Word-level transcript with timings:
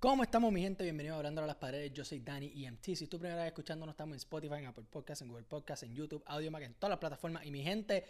¿Cómo 0.00 0.24
estamos, 0.24 0.52
mi 0.52 0.60
gente? 0.60 0.82
Bienvenidos 0.82 1.14
a 1.14 1.18
Hablando 1.18 1.44
a 1.44 1.46
las 1.46 1.54
Paredes. 1.54 1.92
Yo 1.92 2.04
soy 2.04 2.18
Dani 2.18 2.64
EMT. 2.64 2.96
Si 2.96 3.06
tú 3.06 3.20
primera 3.20 3.40
vez 3.40 3.52
escuchándonos, 3.52 3.92
estamos 3.92 4.14
en 4.14 4.16
Spotify, 4.16 4.54
en 4.54 4.66
Apple 4.66 4.84
Podcasts, 4.90 5.22
en 5.22 5.28
Google 5.28 5.44
Podcasts, 5.44 5.84
en 5.84 5.94
YouTube, 5.94 6.24
Audiomack, 6.26 6.64
en 6.64 6.74
todas 6.74 6.90
las 6.90 6.98
plataformas. 6.98 7.46
Y 7.46 7.52
mi 7.52 7.62
gente, 7.62 8.04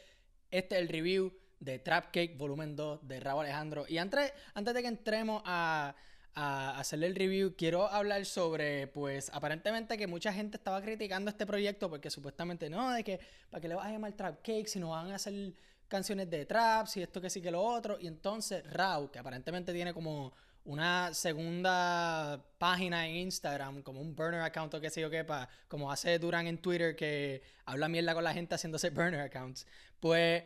este 0.51 0.77
es 0.77 0.81
el 0.81 0.89
review 0.89 1.31
de 1.61 1.79
Trap 1.79 2.07
Cake 2.07 2.37
Volumen 2.39 2.77
2 2.77 3.07
de 3.07 3.21
Rabo 3.21 3.43
Alejandro. 3.43 3.85
Y 3.89 3.99
antes, 3.99 4.33
antes 4.55 4.73
de 4.73 4.81
que 4.81 4.89
entremos 4.89 5.43
a, 5.45 5.95
a 6.35 6.79
hacerle 6.79 7.09
el 7.09 7.15
review, 7.15 7.55
quiero 7.57 7.89
hablar 7.89 8.25
sobre, 8.25 8.87
pues, 8.87 9.31
aparentemente 9.35 9.99
que 9.99 10.07
mucha 10.07 10.33
gente 10.33 10.57
estaba 10.57 10.81
criticando 10.81 11.31
este 11.31 11.45
proyecto 11.45 11.91
porque 11.91 12.09
supuestamente 12.09 12.71
no, 12.71 12.91
de 12.91 13.05
que, 13.05 13.21
¿para 13.51 13.61
qué 13.61 13.69
le 13.69 13.75
vas 13.75 13.87
a 13.87 13.91
llamar 13.91 14.13
Trap 14.13 14.37
Cake 14.37 14.67
si 14.67 14.81
no 14.81 14.91
van 14.91 15.13
a 15.13 15.17
hacer 15.17 15.53
canciones 15.89 16.31
de 16.31 16.47
trap, 16.47 16.87
si 16.87 17.03
esto 17.03 17.21
que 17.21 17.29
sí 17.29 17.43
que 17.43 17.51
lo 17.51 17.63
otro? 17.63 17.99
Y 18.01 18.07
entonces 18.07 18.65
Rao, 18.73 19.13
que 19.13 19.19
aparentemente 19.19 19.75
tiene 19.75 19.93
como 19.93 20.33
una 20.65 21.13
segunda 21.13 22.45
página 22.59 23.07
en 23.09 23.17
Instagram, 23.17 23.83
como 23.83 24.01
un 24.01 24.15
burner 24.15 24.41
account 24.41 24.73
o 24.75 24.81
qué 24.81 24.91
sé 24.91 25.01
yo 25.01 25.11
qué, 25.11 25.27
como 25.69 25.91
hace 25.91 26.19
Duran 26.19 26.47
en 26.47 26.59
Twitter 26.59 26.95
que 26.95 27.43
habla 27.65 27.89
mierda 27.89 28.15
con 28.15 28.25
la 28.25 28.33
gente 28.33 28.55
haciéndose 28.55 28.91
burner 28.91 29.21
accounts, 29.21 29.67
pues 29.99 30.45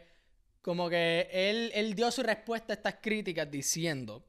como 0.62 0.88
que 0.88 1.28
él, 1.30 1.70
él 1.74 1.94
dio 1.94 2.10
su 2.10 2.22
respuesta 2.22 2.72
a 2.72 2.76
estas 2.76 2.96
críticas 3.00 3.50
diciendo, 3.50 4.24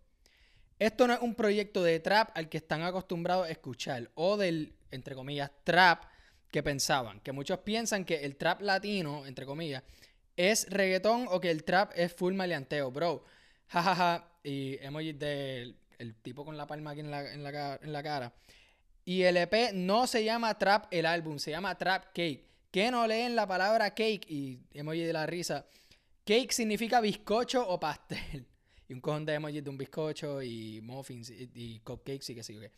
esto 0.77 1.07
no 1.07 1.13
es 1.13 1.21
un 1.21 1.33
proyecto 1.33 1.83
de 1.83 1.99
trap 1.99 2.29
al 2.35 2.49
que 2.49 2.57
están 2.57 2.83
acostumbrados 2.83 3.47
a 3.47 3.51
escuchar, 3.51 4.11
o 4.13 4.37
del, 4.37 4.75
entre 4.91 5.15
comillas, 5.15 5.51
trap 5.63 6.03
que 6.51 6.61
pensaban, 6.61 7.19
que 7.21 7.31
muchos 7.31 7.59
piensan 7.59 8.05
que 8.05 8.23
el 8.23 8.35
trap 8.35 8.61
latino, 8.61 9.25
entre 9.25 9.45
comillas, 9.45 9.83
es 10.35 10.69
reggaetón 10.69 11.27
o 11.29 11.39
que 11.41 11.49
el 11.49 11.63
trap 11.63 11.91
es 11.95 12.13
full 12.13 12.33
maleanteo, 12.33 12.91
bro. 12.91 13.23
Jajaja, 13.69 14.29
y 14.47 14.77
emoji 14.81 15.13
del 15.13 15.75
el 15.99 16.15
tipo 16.15 16.45
con 16.45 16.55
la 16.57 16.67
palma 16.67 16.91
aquí 16.91 17.01
en 17.01 17.11
la, 17.11 17.33
en, 17.33 17.43
la, 17.43 17.79
en 17.81 17.91
la 17.91 18.03
cara. 18.03 18.33
Y 19.03 19.23
el 19.23 19.37
EP 19.37 19.73
no 19.73 20.05
se 20.07 20.23
llama 20.23 20.57
Trap 20.57 20.87
el 20.91 21.05
álbum, 21.05 21.39
se 21.39 21.51
llama 21.51 21.77
Trap 21.77 22.07
Cake. 22.13 22.45
Que 22.71 22.91
no 22.91 23.07
leen 23.07 23.35
la 23.35 23.47
palabra 23.47 23.93
cake 23.93 24.29
y 24.29 24.59
emoji 24.73 25.01
de 25.01 25.13
la 25.13 25.25
risa. 25.25 25.65
Cake 26.25 26.51
significa 26.51 27.01
bizcocho 27.01 27.67
o 27.67 27.79
pastel. 27.79 28.45
Y 28.89 28.93
un 28.93 29.01
cojón 29.01 29.25
de 29.25 29.33
emojis 29.33 29.61
de 29.61 29.69
un 29.69 29.77
bizcocho 29.77 30.41
y 30.41 30.79
muffins 30.81 31.29
y, 31.29 31.79
cupcakes 31.81 32.31
y 32.31 32.35
qué 32.35 32.41
sé 32.41 32.53
qué. 32.53 32.71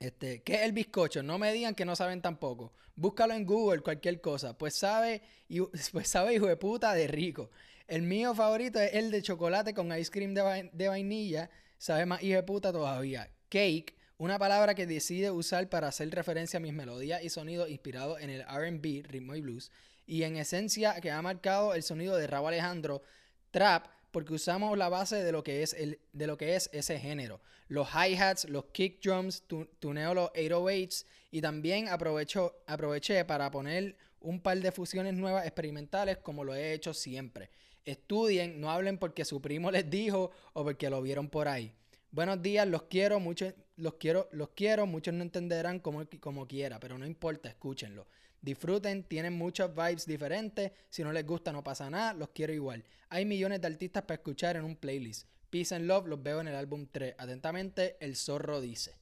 Este, 0.00 0.42
¿qué 0.42 0.54
es 0.54 0.60
el 0.62 0.72
bizcocho? 0.72 1.22
No 1.22 1.38
me 1.38 1.52
digan 1.52 1.74
que 1.74 1.84
no 1.84 1.94
saben 1.94 2.22
tampoco. 2.22 2.72
Búscalo 2.96 3.34
en 3.34 3.44
Google, 3.44 3.82
cualquier 3.82 4.22
cosa. 4.22 4.56
Pues 4.56 4.74
sabe, 4.74 5.20
y, 5.46 5.60
pues 5.92 6.08
sabe 6.08 6.34
hijo 6.34 6.46
de 6.46 6.56
puta 6.56 6.94
de 6.94 7.06
rico. 7.06 7.50
El 7.86 8.02
mío 8.02 8.34
favorito 8.34 8.80
es 8.80 8.94
el 8.94 9.10
de 9.10 9.20
chocolate 9.20 9.74
con 9.74 9.96
ice 9.96 10.10
cream 10.10 10.32
de, 10.32 10.88
vainilla. 10.88 11.50
Sabe 11.76 12.06
más 12.06 12.22
hijo 12.22 12.36
de 12.36 12.42
puta 12.42 12.72
todavía. 12.72 13.30
Cake, 13.50 13.94
una 14.16 14.38
palabra 14.38 14.74
que 14.74 14.86
decide 14.86 15.30
usar 15.30 15.68
para 15.68 15.88
hacer 15.88 16.10
referencia 16.10 16.56
a 16.56 16.60
mis 16.60 16.72
melodías 16.72 17.22
y 17.22 17.28
sonidos 17.28 17.68
inspirados 17.68 18.22
en 18.22 18.30
el 18.30 18.42
RB, 18.42 19.06
ritmo 19.06 19.34
y 19.34 19.42
blues. 19.42 19.70
Y 20.06 20.22
en 20.22 20.38
esencia 20.38 20.98
que 21.02 21.10
ha 21.10 21.20
marcado 21.20 21.74
el 21.74 21.82
sonido 21.82 22.16
de 22.16 22.26
Rabo 22.26 22.48
Alejandro, 22.48 23.02
trap, 23.50 23.86
porque 24.10 24.34
usamos 24.34 24.76
la 24.76 24.88
base 24.88 25.22
de 25.22 25.32
lo 25.32 25.42
que 25.42 25.62
es, 25.62 25.72
el, 25.74 26.00
de 26.12 26.26
lo 26.26 26.36
que 26.36 26.56
es 26.56 26.70
ese 26.72 26.98
género. 26.98 27.40
Los 27.68 27.88
hi-hats, 27.90 28.48
los 28.48 28.66
kick 28.66 29.00
drums, 29.02 29.44
tuneo 29.78 30.14
los 30.14 30.30
808s 30.30 31.04
y 31.30 31.40
también 31.40 31.88
aprovecho, 31.88 32.62
aproveché 32.66 33.24
para 33.24 33.50
poner 33.50 33.96
un 34.20 34.40
par 34.40 34.58
de 34.58 34.72
fusiones 34.72 35.14
nuevas 35.14 35.46
experimentales 35.46 36.18
como 36.18 36.44
lo 36.44 36.54
he 36.54 36.72
hecho 36.72 36.92
siempre. 36.92 37.50
Estudien, 37.84 38.60
no 38.60 38.70
hablen 38.70 38.98
porque 38.98 39.24
su 39.24 39.40
primo 39.40 39.70
les 39.70 39.88
dijo 39.88 40.30
o 40.52 40.64
porque 40.64 40.90
lo 40.90 41.00
vieron 41.00 41.28
por 41.28 41.48
ahí. 41.48 41.72
Buenos 42.10 42.42
días, 42.42 42.66
los 42.66 42.82
quiero, 42.82 43.20
muchos 43.20 43.54
los 43.76 43.94
quiero, 43.94 44.28
los 44.32 44.50
quiero, 44.50 44.86
muchos 44.86 45.14
no 45.14 45.22
entenderán 45.22 45.78
como, 45.78 46.04
como 46.20 46.46
quiera, 46.46 46.78
pero 46.80 46.98
no 46.98 47.06
importa, 47.06 47.48
escúchenlo. 47.48 48.06
Disfruten, 48.42 49.04
tienen 49.04 49.36
muchos 49.36 49.74
vibes 49.74 50.06
diferentes. 50.06 50.72
Si 50.88 51.02
no 51.02 51.12
les 51.12 51.26
gusta, 51.26 51.52
no 51.52 51.62
pasa 51.62 51.90
nada, 51.90 52.14
los 52.14 52.30
quiero 52.30 52.52
igual. 52.52 52.84
Hay 53.08 53.24
millones 53.24 53.60
de 53.60 53.66
artistas 53.66 54.02
para 54.02 54.14
escuchar 54.14 54.56
en 54.56 54.64
un 54.64 54.76
playlist. 54.76 55.28
Peace 55.50 55.74
and 55.74 55.86
Love 55.86 56.06
los 56.06 56.22
veo 56.22 56.40
en 56.40 56.48
el 56.48 56.54
álbum 56.54 56.86
3. 56.90 57.16
Atentamente, 57.18 57.96
El 58.00 58.16
Zorro 58.16 58.60
dice. 58.60 58.94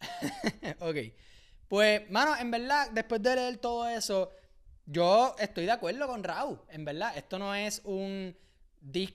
ok. 0.80 0.96
Pues, 1.66 2.10
mano, 2.10 2.36
en 2.36 2.50
verdad, 2.50 2.90
después 2.90 3.22
de 3.22 3.34
leer 3.34 3.56
todo 3.56 3.88
eso, 3.88 4.30
yo 4.86 5.34
estoy 5.38 5.64
de 5.64 5.72
acuerdo 5.72 6.06
con 6.06 6.22
Raúl. 6.22 6.60
En 6.68 6.84
verdad, 6.84 7.16
esto 7.16 7.38
no 7.38 7.54
es 7.54 7.80
un. 7.84 8.36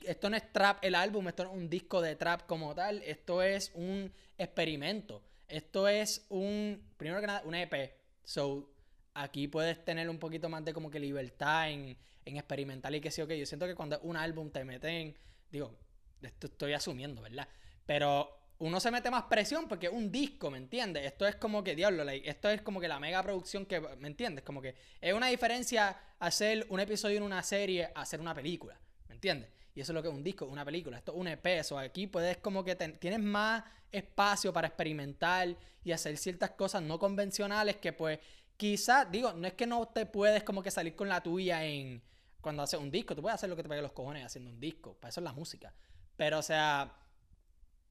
Esto 0.05 0.29
no 0.29 0.37
es 0.37 0.51
trap 0.53 0.83
el 0.83 0.95
álbum, 0.95 1.27
esto 1.27 1.43
no 1.43 1.51
es 1.51 1.57
un 1.57 1.69
disco 1.69 2.01
de 2.01 2.15
trap 2.15 2.47
como 2.47 2.73
tal, 2.73 3.03
esto 3.03 3.43
es 3.43 3.71
un 3.75 4.11
experimento. 4.37 5.21
Esto 5.47 5.87
es 5.89 6.25
un, 6.29 6.81
primero 6.97 7.19
que 7.19 7.27
nada, 7.27 7.41
un 7.43 7.53
EP. 7.53 7.93
So, 8.23 8.69
aquí 9.17 9.47
puedes 9.47 9.83
tener 9.83 10.09
un 10.09 10.19
poquito 10.19 10.49
más 10.49 10.63
de 10.63 10.73
como 10.73 10.89
que 10.89 10.99
libertad 10.99 11.69
en, 11.69 11.97
en 12.25 12.37
experimentar 12.37 12.93
y 12.93 13.01
que 13.01 13.11
sí, 13.11 13.21
ok. 13.21 13.31
Yo 13.31 13.45
siento 13.45 13.65
que 13.65 13.75
cuando 13.75 13.99
un 14.01 14.17
álbum 14.17 14.51
te 14.51 14.63
meten, 14.63 15.15
digo, 15.51 15.75
esto 16.21 16.47
estoy 16.47 16.73
asumiendo, 16.73 17.21
¿verdad? 17.21 17.47
Pero 17.85 18.37
uno 18.59 18.79
se 18.79 18.91
mete 18.91 19.11
más 19.11 19.23
presión 19.23 19.67
porque 19.67 19.87
es 19.87 19.93
un 19.93 20.11
disco, 20.11 20.49
¿me 20.49 20.57
entiendes? 20.57 21.05
Esto 21.05 21.27
es 21.27 21.35
como 21.35 21.63
que, 21.63 21.75
diablo, 21.75 22.07
esto 22.09 22.49
es 22.49 22.61
como 22.61 22.79
que 22.79 22.87
la 22.87 22.99
mega 22.99 23.21
producción 23.23 23.65
que, 23.65 23.79
¿me 23.79 24.07
entiendes? 24.07 24.43
Como 24.43 24.61
que 24.61 24.75
es 24.99 25.13
una 25.13 25.27
diferencia 25.27 25.95
hacer 26.19 26.65
un 26.69 26.79
episodio 26.79 27.17
en 27.17 27.23
una 27.23 27.43
serie 27.43 27.91
a 27.93 28.01
hacer 28.01 28.19
una 28.19 28.33
película, 28.33 28.79
¿me 29.07 29.15
entiendes? 29.15 29.51
Y 29.75 29.81
eso 29.81 29.91
es 29.91 29.93
lo 29.93 30.01
que 30.01 30.07
es 30.07 30.13
un 30.13 30.23
disco, 30.23 30.45
una 30.45 30.65
película. 30.65 30.97
Esto 30.97 31.11
es 31.11 31.19
un 31.19 31.27
EP. 31.27 31.45
Eso 31.45 31.77
aquí 31.77 32.07
puedes 32.07 32.37
como 32.37 32.63
que 32.63 32.75
tienes 32.75 33.19
más 33.19 33.63
espacio 33.91 34.51
para 34.51 34.69
experimentar 34.69 35.55
y 35.83 35.91
hacer 35.91 36.17
ciertas 36.17 36.49
cosas 36.51 36.81
no 36.81 36.97
convencionales 36.97 37.75
que 37.75 37.93
pues 37.93 38.17
quizás, 38.57 39.09
digo, 39.11 39.33
no 39.33 39.47
es 39.47 39.53
que 39.53 39.67
no 39.67 39.87
te 39.87 40.05
puedes 40.05 40.43
como 40.43 40.61
que 40.61 40.71
salir 40.71 40.95
con 40.95 41.07
la 41.07 41.21
tuya 41.21 41.63
en 41.63 42.01
cuando 42.41 42.63
haces 42.63 42.79
un 42.79 42.91
disco. 42.91 43.15
Tú 43.15 43.21
puedes 43.21 43.35
hacer 43.35 43.49
lo 43.49 43.55
que 43.55 43.63
te 43.63 43.69
pegue 43.69 43.81
los 43.81 43.91
cojones 43.91 44.25
haciendo 44.25 44.49
un 44.49 44.59
disco. 44.59 44.95
Para 44.95 45.09
eso 45.09 45.21
es 45.21 45.23
la 45.23 45.33
música. 45.33 45.73
Pero, 46.15 46.39
o 46.39 46.41
sea, 46.41 46.93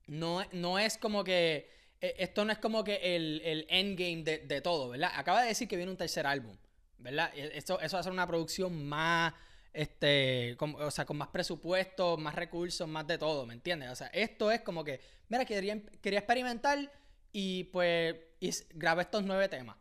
no, 0.06 0.44
no 0.52 0.78
es 0.78 0.98
como 0.98 1.24
que. 1.24 1.70
E, 2.00 2.14
esto 2.18 2.44
no 2.44 2.52
es 2.52 2.58
como 2.58 2.84
que 2.84 3.16
el, 3.16 3.40
el 3.44 3.66
endgame 3.70 4.22
de, 4.22 4.38
de, 4.38 4.60
todo, 4.60 4.90
¿verdad? 4.90 5.12
Acaba 5.14 5.42
de 5.42 5.48
decir 5.48 5.68
que 5.68 5.76
viene 5.76 5.90
un 5.90 5.96
tercer 5.96 6.26
álbum, 6.26 6.56
¿verdad? 6.98 7.32
E, 7.34 7.56
eso, 7.56 7.80
eso 7.80 7.96
va 7.96 8.00
a 8.00 8.02
ser 8.02 8.12
una 8.12 8.26
producción 8.26 8.86
más. 8.86 9.32
Este, 9.72 10.56
o 10.58 10.90
sea, 10.90 11.04
con 11.04 11.18
más 11.18 11.28
presupuesto, 11.28 12.16
más 12.16 12.34
recursos, 12.34 12.88
más 12.88 13.06
de 13.06 13.18
todo, 13.18 13.44
¿me 13.44 13.52
entiendes? 13.52 13.90
O 13.90 13.94
sea, 13.94 14.06
esto 14.06 14.50
es 14.50 14.62
como 14.62 14.82
que, 14.82 15.00
mira, 15.28 15.44
quería, 15.44 15.78
quería 16.00 16.20
experimentar 16.20 16.90
y 17.30 17.64
pues 17.64 18.16
y 18.40 18.50
grabé 18.74 19.02
estos 19.02 19.22
nueve 19.22 19.50
temas. 19.50 19.76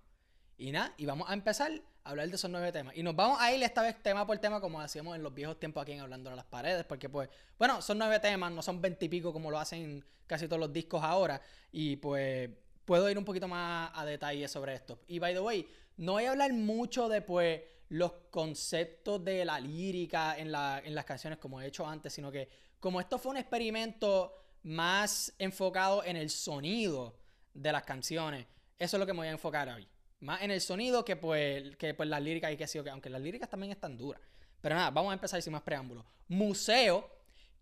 Y 0.58 0.72
nada, 0.72 0.94
y 0.98 1.06
vamos 1.06 1.30
a 1.30 1.34
empezar 1.34 1.72
a 2.04 2.10
hablar 2.10 2.30
de 2.30 2.36
esos 2.36 2.50
nueve 2.50 2.72
temas. 2.72 2.96
Y 2.96 3.04
nos 3.04 3.16
vamos 3.16 3.38
a 3.42 3.54
ir 3.54 3.62
esta 3.64 3.82
vez 3.82 4.02
tema 4.02 4.26
por 4.26 4.38
tema, 4.38 4.62
como 4.62 4.80
hacíamos 4.80 5.16
en 5.16 5.24
los 5.24 5.34
viejos 5.34 5.60
tiempos 5.60 5.82
aquí 5.84 5.92
en 5.92 6.00
Hablando 6.00 6.30
a 6.30 6.36
las 6.36 6.46
Paredes, 6.46 6.86
porque 6.86 7.10
pues, 7.10 7.30
bueno, 7.58 7.82
son 7.82 7.98
nueve 7.98 8.20
temas, 8.20 8.52
no 8.52 8.62
son 8.62 8.82
veintipico 8.82 9.34
como 9.34 9.52
lo 9.52 9.60
hacen 9.60 10.04
casi 10.28 10.48
todos 10.48 10.60
los 10.60 10.72
discos 10.72 11.04
ahora. 11.04 11.42
Y 11.72 11.98
pues 11.98 12.50
puedo 12.86 13.10
ir 13.10 13.18
un 13.18 13.26
poquito 13.26 13.48
más 13.48 13.92
a 13.94 14.06
detalle 14.06 14.48
sobre 14.48 14.76
esto. 14.76 15.00
Y 15.08 15.20
by 15.20 15.34
the 15.34 15.40
way, 15.40 15.68
no 15.98 16.14
voy 16.14 16.26
a 16.26 16.32
hablar 16.32 16.54
mucho 16.54 17.10
de 17.10 17.22
pues 17.22 17.62
los 17.90 18.14
conceptos 18.32 19.24
de 19.24 19.46
la 19.46 19.60
lírica 19.60 20.38
en, 20.38 20.52
la, 20.52 20.82
en 20.84 20.96
las 20.96 21.06
canciones 21.06 21.38
como 21.40 21.60
he 21.62 21.68
hecho 21.68 21.86
antes, 21.86 22.14
sino 22.14 22.32
que 22.32 22.50
como 22.80 23.00
esto 23.00 23.18
fue 23.18 23.32
un 23.32 23.38
experimento 23.38 24.34
más 24.64 25.34
enfocado 25.38 26.04
en 26.04 26.16
el 26.18 26.30
sonido 26.30 27.16
de 27.54 27.72
las 27.72 27.84
canciones, 27.84 28.46
eso 28.78 28.98
es 28.98 29.00
lo 29.00 29.06
que 29.06 29.14
me 29.14 29.20
voy 29.20 29.28
a 29.28 29.32
enfocar 29.32 29.70
hoy. 29.70 29.88
Más 30.26 30.42
en 30.42 30.52
el 30.52 30.60
sonido 30.60 31.06
que 31.06 31.16
pues, 31.16 31.76
que 31.78 31.94
pues 31.94 32.10
las 32.10 32.22
líricas 32.22 32.52
y 32.52 32.58
que 32.58 32.68
sí, 32.68 32.80
aunque 32.80 33.10
las 33.10 33.22
líricas 33.22 33.50
también 33.50 33.72
están 33.72 33.96
duras. 33.96 34.22
Pero 34.60 34.76
nada, 34.76 34.90
vamos 34.90 35.12
a 35.12 35.14
empezar 35.14 35.42
sin 35.42 35.54
más 35.54 35.62
preámbulos. 35.62 36.04
Museo, 36.28 37.08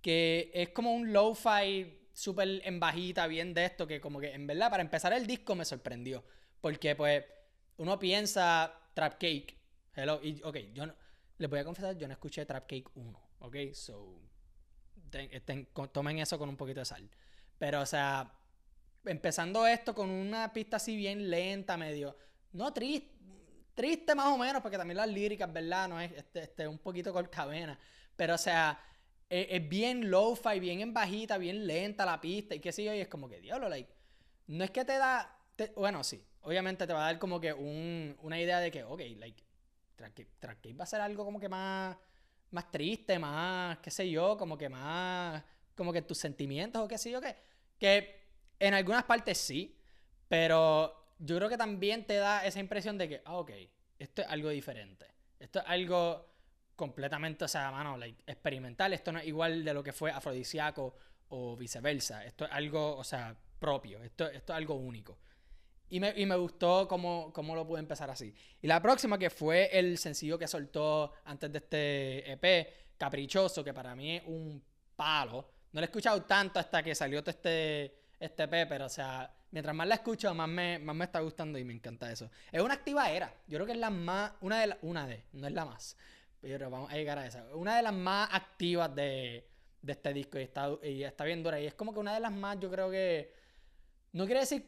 que 0.02 0.50
es 0.54 0.70
como 0.70 0.94
un 0.94 1.12
lo-fi 1.12 2.08
súper 2.14 2.62
en 2.64 2.80
bajita, 2.80 3.28
bien 3.28 3.54
de 3.54 3.66
esto, 3.66 3.86
que 3.86 4.00
como 4.00 4.20
que 4.20 4.32
en 4.32 4.48
verdad 4.48 4.70
para 4.70 4.82
empezar 4.82 5.12
el 5.12 5.28
disco 5.28 5.56
me 5.56 5.66
sorprendió. 5.66 6.24
Porque 6.62 6.96
pues 6.96 7.26
uno 7.78 8.00
piensa 8.00 8.74
Trap 8.94 9.14
Cake, 9.14 9.58
hello, 9.96 10.22
y 10.24 10.42
ok, 10.44 10.58
yo 10.74 10.86
no, 10.86 10.96
les 11.38 11.50
voy 11.50 11.60
a 11.60 11.66
confesar, 11.66 11.98
yo 11.98 12.08
no 12.08 12.14
escuché 12.14 12.46
Trap 12.46 12.66
Cake 12.66 12.90
1, 12.96 13.30
ok, 13.40 13.56
so 13.74 14.22
tomen 15.92 16.20
eso 16.20 16.40
con 16.40 16.50
un 16.50 16.56
poquito 16.56 16.80
de 16.80 16.86
sal. 16.86 17.10
Pero 17.58 17.82
o 17.82 17.86
sea, 17.86 18.32
empezando 19.06 19.68
esto 19.68 19.94
con 19.94 20.10
una 20.10 20.54
pista 20.54 20.78
así 20.78 20.96
bien 20.96 21.30
lenta, 21.30 21.78
medio 21.78 22.16
no 22.54 22.72
triste, 22.74 23.10
triste 23.74 24.16
más 24.16 24.28
o 24.28 24.38
menos, 24.38 24.62
porque 24.62 24.78
también 24.78 24.98
las 24.98 25.10
líricas, 25.10 25.52
¿verdad? 25.52 25.88
No 25.90 26.00
es 26.00 26.12
este, 26.14 26.44
este 26.44 26.68
un 26.68 26.80
poquito 26.80 27.12
corcavena. 27.12 27.78
Pero, 28.16 28.36
o 28.36 28.38
sea, 28.38 28.80
e, 29.30 29.48
es, 29.50 29.68
bien 29.68 30.10
low-fi, 30.10 30.60
bien 30.60 30.82
en 30.82 30.94
bajita, 30.94 31.38
bien 31.38 31.66
lenta 31.66 32.06
la 32.06 32.22
pista 32.22 32.56
y 32.56 32.60
qué 32.60 32.72
sé 32.72 32.84
yo. 32.84 32.94
Y 32.94 33.00
es 33.00 33.08
como 33.08 33.28
que, 33.28 33.42
diablo, 33.42 33.70
like, 33.70 33.92
no 34.48 34.64
es 34.64 34.72
que 34.72 34.86
te 34.86 34.98
da. 34.98 35.40
bueno, 35.76 36.04
sí, 36.04 36.24
obviamente 36.42 36.86
te 36.88 36.94
va 36.94 37.02
a 37.02 37.12
dar 37.12 37.20
como 37.20 37.40
que 37.40 37.54
un, 37.54 38.16
una 38.22 38.40
idea 38.40 38.60
de 38.60 38.72
que, 38.72 38.84
ok, 38.84 39.02
like, 39.18 39.44
Track 39.96 40.80
va 40.80 40.84
a 40.84 40.88
ser 40.88 41.02
algo 41.02 41.24
como 41.24 41.40
que 41.40 41.50
más, 41.50 41.96
más 42.52 42.72
triste, 42.72 43.18
más, 43.20 43.78
qué 43.80 43.90
sé 43.90 44.10
yo, 44.10 44.38
como 44.38 44.58
que 44.58 44.70
más, 44.70 45.44
como 45.76 45.94
que 45.94 46.02
tus 46.02 46.18
sentimientos 46.18 46.84
o 46.84 46.88
qué 46.88 46.98
sé 46.98 47.12
yo, 47.12 47.22
qué. 47.22 47.36
Que 47.80 48.22
En 48.60 48.74
algunas 48.74 49.04
partes 49.06 49.38
sí, 49.38 49.78
pero 50.28 51.03
yo 51.24 51.38
creo 51.38 51.50
que 51.50 51.58
también 51.58 52.06
te 52.06 52.16
da 52.16 52.46
esa 52.46 52.60
impresión 52.60 52.98
de 52.98 53.08
que, 53.08 53.22
ah, 53.24 53.38
ok, 53.38 53.52
esto 53.98 54.22
es 54.22 54.28
algo 54.28 54.50
diferente. 54.50 55.08
Esto 55.40 55.60
es 55.60 55.66
algo 55.68 56.30
completamente, 56.76 57.46
o 57.46 57.48
sea, 57.48 57.72
mano, 57.72 57.98
like, 57.98 58.22
experimental. 58.28 58.92
Esto 58.92 59.14
no 59.14 59.20
es 59.20 59.28
igual 59.28 59.64
de 59.64 59.74
lo 59.74 59.82
que 59.82 59.94
fue 59.94 60.12
afrodisíaco 60.12 60.96
o 61.30 61.56
viceversa. 61.56 62.26
Esto 62.26 62.44
es 62.46 62.52
algo, 62.52 62.98
o 62.98 63.04
sea, 63.06 63.38
propio. 63.58 64.04
Esto, 64.04 64.28
esto 64.28 64.52
es 64.52 64.58
algo 64.58 64.76
único. 64.76 65.18
Y 65.90 66.02
me, 66.02 66.14
y 66.18 66.26
me 66.26 66.36
gustó 66.36 66.88
cómo, 66.90 67.32
cómo, 67.32 67.56
lo 67.56 67.66
pude 67.66 67.80
empezar 67.80 68.10
así. 68.10 68.34
Y 68.62 68.68
la 68.68 68.82
próxima, 68.82 69.18
que 69.18 69.30
fue 69.30 69.70
el 69.72 69.98
sencillo 69.98 70.38
que 70.38 70.48
soltó 70.48 71.14
antes 71.24 71.52
de 71.52 71.58
este 71.60 72.32
EP, 72.34 72.98
Caprichoso, 72.98 73.64
que 73.64 73.74
para 73.74 73.96
mí 73.96 74.18
es 74.18 74.24
un 74.26 74.62
palo. 74.96 75.50
No 75.72 75.80
lo 75.80 75.82
he 75.82 75.86
escuchado 75.86 76.24
tanto 76.24 76.60
hasta 76.60 76.84
que 76.84 76.94
salió 76.94 77.24
este, 77.26 78.03
este 78.26 78.44
EP, 78.44 78.68
pero 78.68 78.86
o 78.86 78.90
sea, 78.90 79.34
mientras 79.52 79.76
más 79.76 79.88
la 79.88 79.96
escucho, 79.96 80.34
más 80.34 80.50
me, 80.50 80.80
más 80.80 80.96
me 80.96 81.06
está 81.06 81.20
gustando 81.20 81.58
y 81.60 81.64
me 81.64 81.74
encanta 81.74 82.12
eso. 82.12 82.30
Es 82.52 82.62
una 82.62 82.76
activa 82.76 83.10
era. 83.12 83.34
Yo 83.48 83.58
creo 83.58 83.66
que 83.66 83.74
es 83.74 83.78
la 83.78 83.90
más, 83.90 84.34
una 84.42 84.60
de, 84.60 84.78
una 84.82 85.08
de, 85.08 85.24
no 85.34 85.48
es 85.48 85.54
la 85.54 85.66
más. 85.66 85.98
Pero 86.42 86.70
vamos 86.70 86.92
a 86.92 86.96
llegar 86.96 87.18
a 87.20 87.26
esa. 87.26 87.46
Una 87.56 87.78
de 87.78 87.84
las 87.84 87.94
más 87.94 88.30
activas 88.34 88.94
de, 88.94 89.48
de 89.82 89.92
este 89.92 90.14
disco 90.14 90.40
y 90.40 90.44
está, 90.44 90.70
y 90.82 91.04
está 91.04 91.26
bien 91.26 91.44
dura. 91.44 91.60
Y 91.60 91.68
es 91.68 91.74
como 91.74 91.94
que 91.94 92.00
una 92.00 92.14
de 92.14 92.20
las 92.20 92.32
más, 92.32 92.60
yo 92.60 92.72
creo 92.72 92.90
que, 92.90 93.34
no 94.14 94.26
quiere 94.26 94.42
decir 94.42 94.66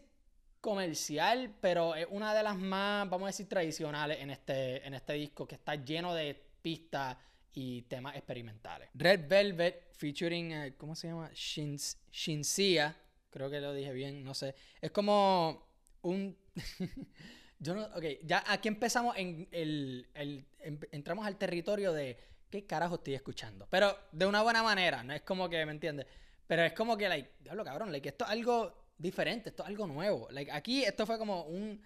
comercial, 0.61 1.55
pero 1.61 1.95
es 1.95 2.07
una 2.09 2.33
de 2.33 2.43
las 2.43 2.57
más, 2.57 3.09
vamos 3.09 3.25
a 3.25 3.27
decir, 3.27 3.47
tradicionales 3.47 4.19
en 4.19 4.31
este, 4.31 4.85
en 4.85 4.93
este 4.93 5.13
disco, 5.13 5.47
que 5.47 5.55
está 5.55 5.75
lleno 5.75 6.13
de 6.13 6.33
pistas 6.61 7.17
y 7.53 7.83
temas 7.83 8.15
experimentales. 8.15 8.89
Red 8.93 9.27
Velvet, 9.27 9.93
featuring, 9.93 10.51
eh, 10.51 10.73
¿cómo 10.77 10.95
se 10.95 11.07
llama? 11.07 11.29
Shins, 11.33 11.97
Shinsia, 12.11 12.95
creo 13.35 13.49
que 13.49 13.59
lo 13.59 13.73
dije 13.73 13.91
bien, 13.91 14.23
no 14.23 14.33
sé. 14.33 14.55
Es 14.79 14.91
como 14.91 15.67
un... 16.03 16.37
Yo 17.59 17.73
no, 17.73 17.83
ok, 17.83 18.03
ya 18.23 18.43
aquí 18.47 18.69
empezamos 18.69 19.17
en 19.17 19.47
el, 19.51 20.07
el, 20.13 20.45
entramos 20.91 21.25
al 21.25 21.37
territorio 21.37 21.91
de 21.91 22.17
qué 22.49 22.65
carajo 22.65 22.95
estoy 22.95 23.13
escuchando. 23.15 23.67
Pero 23.69 23.97
de 24.13 24.25
una 24.25 24.41
buena 24.41 24.63
manera, 24.63 25.03
no 25.03 25.13
es 25.13 25.21
como 25.21 25.49
que, 25.49 25.65
¿me 25.65 25.73
entiendes? 25.73 26.05
Pero 26.47 26.63
es 26.63 26.73
como 26.73 26.95
que, 26.95 27.09
like, 27.09 27.31
diablo 27.41 27.65
cabrón, 27.65 27.91
like, 27.91 28.07
esto 28.07 28.23
es 28.23 28.31
algo 28.31 28.73
diferente, 28.97 29.49
esto 29.49 29.63
es 29.63 29.69
algo 29.69 29.87
nuevo. 29.87 30.27
Like, 30.31 30.51
aquí 30.51 30.83
esto 30.83 31.05
fue 31.05 31.17
como 31.17 31.43
un 31.43 31.81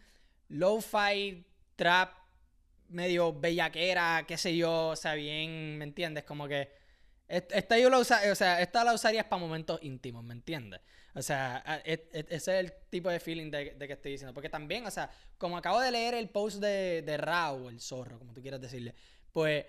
lo-fi 0.49 1.45
trap 1.75 2.13
medio 2.89 3.33
bellaquera, 3.33 4.25
qué 4.27 4.37
sé 4.37 4.55
yo, 4.55 4.89
o 4.89 4.95
sea, 4.95 5.13
bien, 5.15 5.77
¿me 5.77 5.85
entiendes? 5.85 6.25
Como 6.25 6.47
que 6.47 6.71
esta 7.27 7.77
yo 7.77 7.89
la 7.89 7.99
usa, 7.99 8.21
o 8.31 8.35
sea, 8.35 8.59
esta 8.61 8.83
la 8.83 8.93
usarías 8.93 9.25
para 9.25 9.39
momentos 9.39 9.79
íntimos, 9.83 10.23
¿me 10.23 10.33
entiendes? 10.33 10.81
O 11.19 11.21
sea, 11.21 11.81
ese 11.83 12.25
es 12.29 12.47
el 12.47 12.71
tipo 12.89 13.09
de 13.09 13.19
feeling 13.19 13.51
de, 13.51 13.75
que 13.77 13.93
estoy 13.93 14.13
diciendo. 14.13 14.33
Porque 14.33 14.49
también, 14.49 14.85
o 14.85 14.91
sea, 14.91 15.09
como 15.37 15.57
acabo 15.57 15.81
de 15.81 15.91
leer 15.91 16.13
el 16.13 16.29
post 16.29 16.61
de, 16.61 17.01
de 17.01 17.17
Rao, 17.17 17.69
el 17.69 17.81
zorro, 17.81 18.17
como 18.17 18.33
tú 18.33 18.41
quieras 18.41 18.61
decirle, 18.61 18.95
pues 19.33 19.65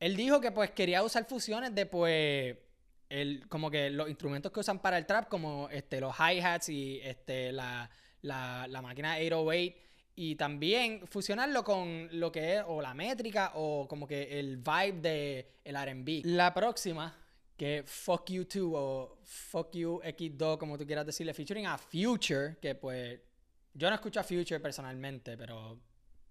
él 0.00 0.16
dijo 0.16 0.40
que 0.40 0.50
pues 0.50 0.72
quería 0.72 1.04
usar 1.04 1.24
fusiones 1.26 1.72
de 1.72 1.86
pues 1.86 2.56
el, 3.08 3.46
como 3.48 3.70
que 3.70 3.90
los 3.90 4.08
instrumentos 4.08 4.50
que 4.50 4.58
usan 4.58 4.80
para 4.80 4.98
el 4.98 5.06
trap, 5.06 5.28
como 5.28 5.68
este, 5.70 6.00
los 6.00 6.16
hi-hats 6.16 6.68
y 6.68 7.00
este, 7.04 7.52
la, 7.52 7.88
la, 8.22 8.66
la 8.68 8.82
máquina 8.82 9.14
808, 9.16 9.76
y 10.16 10.34
también 10.34 11.06
fusionarlo 11.06 11.62
con 11.62 12.08
lo 12.18 12.32
que 12.32 12.56
es 12.56 12.64
o 12.66 12.82
la 12.82 12.92
métrica 12.92 13.52
o 13.54 13.86
como 13.86 14.06
que 14.08 14.40
el 14.40 14.56
vibe 14.56 15.00
de 15.00 15.52
el 15.64 15.76
R&B. 15.76 16.22
La 16.24 16.52
próxima, 16.52 17.21
que 17.62 17.84
Fuck 17.86 18.28
You 18.30 18.44
2 18.44 18.72
o 18.74 19.18
Fuck 19.22 19.76
You 19.76 20.00
X2, 20.02 20.58
como 20.58 20.76
tú 20.76 20.84
quieras 20.84 21.06
decirle, 21.06 21.32
featuring 21.32 21.66
a 21.66 21.78
Future, 21.78 22.56
que 22.60 22.74
pues 22.74 23.20
yo 23.72 23.88
no 23.88 23.94
escucho 23.94 24.18
a 24.18 24.24
Future 24.24 24.58
personalmente, 24.58 25.36
pero 25.36 25.78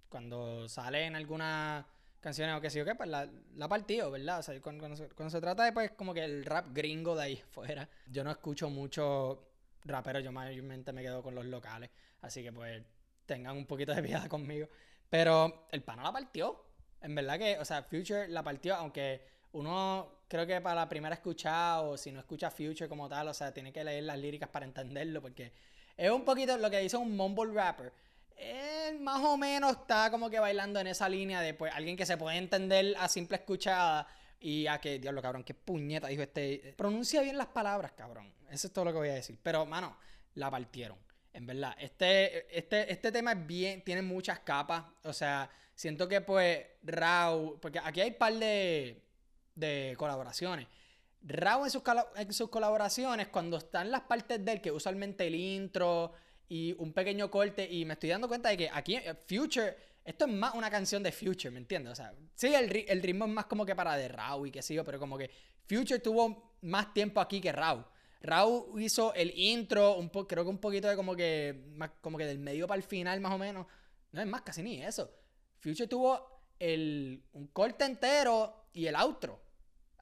cuando 0.09 0.67
sale 0.67 1.05
en 1.05 1.15
alguna 1.15 1.87
canciones 2.19 2.53
o 2.53 2.59
qué 2.59 2.69
sé 2.69 2.79
yo 2.79 2.83
qué, 2.83 2.95
pues 2.95 3.07
la, 3.07 3.29
la 3.55 3.69
partido, 3.69 4.11
¿verdad? 4.11 4.39
O 4.39 4.43
sea, 4.43 4.59
cuando, 4.59 4.93
se, 4.93 5.39
trata 5.39 5.63
de 5.63 5.71
pues 5.71 5.91
como 5.91 6.13
que 6.13 6.21
el 6.21 6.43
rap 6.43 6.65
gringo 6.73 7.15
de 7.15 7.23
ahí 7.23 7.35
fuera, 7.51 7.87
yo 8.07 8.25
no 8.25 8.31
escucho 8.31 8.69
mucho 8.69 9.53
raperos, 9.85 10.25
yo 10.25 10.33
mayormente 10.33 10.91
me 10.91 11.01
quedo 11.01 11.23
con 11.23 11.33
los 11.33 11.45
locales, 11.45 11.91
así 12.19 12.43
que 12.43 12.51
pues 12.51 12.83
tengan 13.25 13.55
un 13.55 13.65
poquito 13.65 13.95
de 13.95 14.03
piedad 14.03 14.27
conmigo. 14.27 14.67
Pero 15.09 15.69
el 15.71 15.81
pana 15.81 16.03
la 16.03 16.11
partió, 16.11 16.61
en 16.99 17.15
verdad 17.15 17.39
que, 17.39 17.57
o 17.57 17.63
sea, 17.63 17.83
Future 17.83 18.27
la 18.27 18.43
partió, 18.43 18.75
aunque 18.75 19.31
uno 19.53 20.21
creo 20.27 20.47
que 20.47 20.61
para 20.61 20.75
la 20.81 20.89
primera 20.89 21.15
escuchada 21.15 21.81
o 21.81 21.97
si 21.97 22.11
no 22.11 22.19
escucha 22.19 22.49
Future 22.49 22.87
como 22.87 23.09
tal, 23.09 23.27
o 23.27 23.33
sea, 23.33 23.53
tiene 23.53 23.71
que 23.73 23.83
leer 23.83 24.03
las 24.03 24.17
líricas 24.17 24.49
para 24.49 24.65
entenderlo, 24.65 25.21
porque 25.21 25.51
es 25.97 26.09
un 26.09 26.23
poquito 26.23 26.57
lo 26.57 26.69
que 26.69 26.79
dice 26.79 26.97
un 26.97 27.15
mumble 27.15 27.53
rapper 27.53 27.91
él 28.41 28.99
más 28.99 29.21
o 29.21 29.37
menos 29.37 29.71
está 29.71 30.09
como 30.09 30.29
que 30.29 30.39
bailando 30.39 30.79
en 30.79 30.87
esa 30.87 31.07
línea 31.07 31.41
de 31.41 31.53
pues 31.53 31.71
alguien 31.73 31.95
que 31.95 32.05
se 32.05 32.17
puede 32.17 32.37
entender 32.37 32.95
a 32.97 33.07
simple 33.07 33.37
escuchada 33.37 34.07
y 34.39 34.65
a 34.65 34.79
que, 34.79 34.97
diablo, 34.97 35.21
cabrón, 35.21 35.43
qué 35.43 35.53
puñeta 35.53 36.07
dijo 36.07 36.23
este. 36.23 36.73
Pronuncia 36.75 37.21
bien 37.21 37.37
las 37.37 37.47
palabras, 37.47 37.91
cabrón. 37.91 38.33
Eso 38.49 38.67
es 38.67 38.73
todo 38.73 38.85
lo 38.85 38.91
que 38.91 38.97
voy 38.97 39.09
a 39.09 39.13
decir. 39.13 39.37
Pero, 39.41 39.67
mano, 39.67 39.95
la 40.33 40.49
partieron. 40.49 40.97
En 41.31 41.45
verdad, 41.45 41.75
este, 41.79 42.57
este, 42.57 42.91
este 42.91 43.11
tema 43.11 43.33
es 43.33 43.45
bien, 43.45 43.83
tiene 43.83 44.01
muchas 44.01 44.39
capas. 44.39 44.83
O 45.03 45.13
sea, 45.13 45.49
siento 45.75 46.07
que 46.07 46.21
pues 46.21 46.65
Raw, 46.81 47.59
porque 47.61 47.79
aquí 47.79 48.01
hay 48.01 48.09
un 48.09 48.17
par 48.17 48.33
de, 48.33 49.03
de 49.55 49.95
colaboraciones. 49.97 50.67
Raw 51.23 51.65
en 51.65 51.71
sus, 51.71 51.83
en 52.15 52.33
sus 52.33 52.49
colaboraciones, 52.49 53.27
cuando 53.27 53.57
están 53.57 53.91
las 53.91 54.01
partes 54.01 54.43
de 54.43 54.53
él, 54.53 54.61
que 54.61 54.71
usualmente 54.71 55.27
el 55.27 55.35
intro, 55.35 56.13
y 56.51 56.75
un 56.79 56.91
pequeño 56.91 57.31
corte 57.31 57.65
y 57.71 57.85
me 57.85 57.93
estoy 57.93 58.09
dando 58.09 58.27
cuenta 58.27 58.49
de 58.49 58.57
que 58.57 58.69
aquí 58.73 58.97
eh, 58.97 59.15
Future, 59.25 59.73
esto 60.03 60.25
es 60.25 60.33
más 60.33 60.53
una 60.53 60.69
canción 60.69 61.01
de 61.01 61.13
Future, 61.13 61.49
¿me 61.49 61.59
entiendes? 61.59 61.93
O 61.93 61.95
sea, 61.95 62.13
sí, 62.35 62.53
el, 62.53 63.01
ritmo 63.01 63.23
es 63.23 63.31
más 63.31 63.45
como 63.45 63.65
que 63.65 63.73
para 63.73 63.95
de 63.95 64.09
Raw 64.09 64.45
y 64.45 64.51
qué 64.51 64.61
sé 64.61 64.83
pero 64.83 64.99
como 64.99 65.17
que 65.17 65.31
Future 65.65 65.99
tuvo 65.99 66.57
más 66.63 66.93
tiempo 66.93 67.21
aquí 67.21 67.39
que 67.39 67.53
Raw. 67.53 67.85
Raw 68.19 68.77
hizo 68.79 69.13
el 69.13 69.31
intro, 69.33 69.95
un 69.95 70.09
creo 70.09 70.43
que 70.43 70.49
un 70.49 70.57
poquito 70.57 70.89
de 70.89 70.97
como 70.97 71.15
que, 71.15 71.73
como 72.01 72.17
que 72.17 72.25
del 72.25 72.39
medio 72.39 72.67
para 72.67 72.79
el 72.79 72.83
final 72.83 73.21
más 73.21 73.31
o 73.31 73.37
menos. 73.37 73.65
No 74.11 74.19
es 74.19 74.27
más, 74.27 74.41
casi 74.41 74.61
ni 74.61 74.83
eso. 74.83 75.09
Future 75.59 75.87
tuvo 75.87 76.41
el, 76.59 77.23
un 77.31 77.47
corte 77.47 77.85
entero 77.85 78.60
y 78.73 78.87
el 78.87 78.95
outro. 78.95 79.41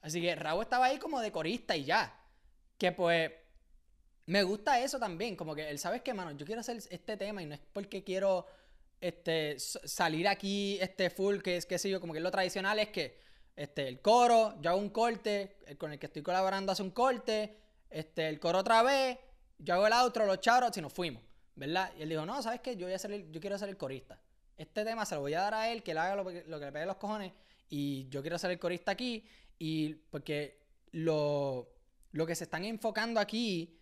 Así 0.02 0.20
que 0.20 0.34
Raw 0.34 0.62
estaba 0.62 0.86
ahí 0.86 0.98
como 0.98 1.20
de 1.20 1.30
corista 1.30 1.76
y 1.76 1.84
ya. 1.84 2.16
Que 2.78 2.92
pues 2.92 3.30
me 4.26 4.42
gusta 4.42 4.80
eso 4.80 4.98
también, 4.98 5.36
como 5.36 5.54
que 5.54 5.68
él, 5.68 5.78
¿sabes 5.78 6.02
qué, 6.02 6.14
mano? 6.14 6.32
Yo 6.32 6.46
quiero 6.46 6.60
hacer 6.60 6.76
este 6.90 7.16
tema 7.16 7.42
y 7.42 7.46
no 7.46 7.54
es 7.54 7.60
porque 7.72 8.04
quiero 8.04 8.46
este, 9.00 9.58
salir 9.58 10.28
aquí 10.28 10.78
este 10.80 11.10
full, 11.10 11.40
que 11.40 11.56
es, 11.56 11.66
qué 11.66 11.78
sé 11.78 11.90
yo, 11.90 12.00
como 12.00 12.12
que 12.12 12.20
lo 12.20 12.30
tradicional 12.30 12.78
es 12.78 12.88
que 12.88 13.18
este, 13.56 13.88
el 13.88 14.00
coro, 14.00 14.54
yo 14.60 14.70
hago 14.70 14.78
un 14.78 14.90
corte, 14.90 15.56
el 15.66 15.76
con 15.76 15.92
el 15.92 15.98
que 15.98 16.06
estoy 16.06 16.22
colaborando 16.22 16.72
hace 16.72 16.82
un 16.82 16.90
corte, 16.90 17.56
este, 17.90 18.28
el 18.28 18.38
coro 18.38 18.60
otra 18.60 18.82
vez, 18.82 19.18
yo 19.58 19.74
hago 19.74 19.86
el 19.86 19.92
outro, 19.92 20.26
los 20.26 20.40
chavos 20.40 20.76
y 20.76 20.80
nos 20.80 20.92
fuimos, 20.92 21.22
¿verdad? 21.56 21.92
Y 21.98 22.02
él 22.02 22.08
dijo, 22.08 22.24
no, 22.24 22.42
¿sabes 22.42 22.60
qué? 22.60 22.76
Yo, 22.76 22.86
voy 22.86 22.94
a 22.94 22.98
ser 22.98 23.30
yo 23.30 23.40
quiero 23.40 23.58
ser 23.58 23.68
el 23.68 23.76
corista. 23.76 24.18
Este 24.56 24.84
tema 24.84 25.04
se 25.06 25.14
lo 25.14 25.22
voy 25.22 25.34
a 25.34 25.40
dar 25.40 25.54
a 25.54 25.70
él, 25.70 25.82
que 25.82 25.90
él 25.92 25.98
haga 25.98 26.16
lo, 26.16 26.24
que 26.24 26.44
le 26.46 26.72
pegue 26.72 26.86
los 26.86 26.96
cojones, 26.96 27.32
y 27.70 28.08
yo 28.08 28.20
quiero 28.20 28.38
ser 28.38 28.50
el 28.50 28.58
corista 28.58 28.90
aquí, 28.90 29.24
y 29.58 29.94
porque 29.94 30.60
lo, 30.90 31.72
lo 32.12 32.26
que 32.26 32.34
se 32.34 32.44
están 32.44 32.64
enfocando 32.64 33.20
aquí 33.20 33.78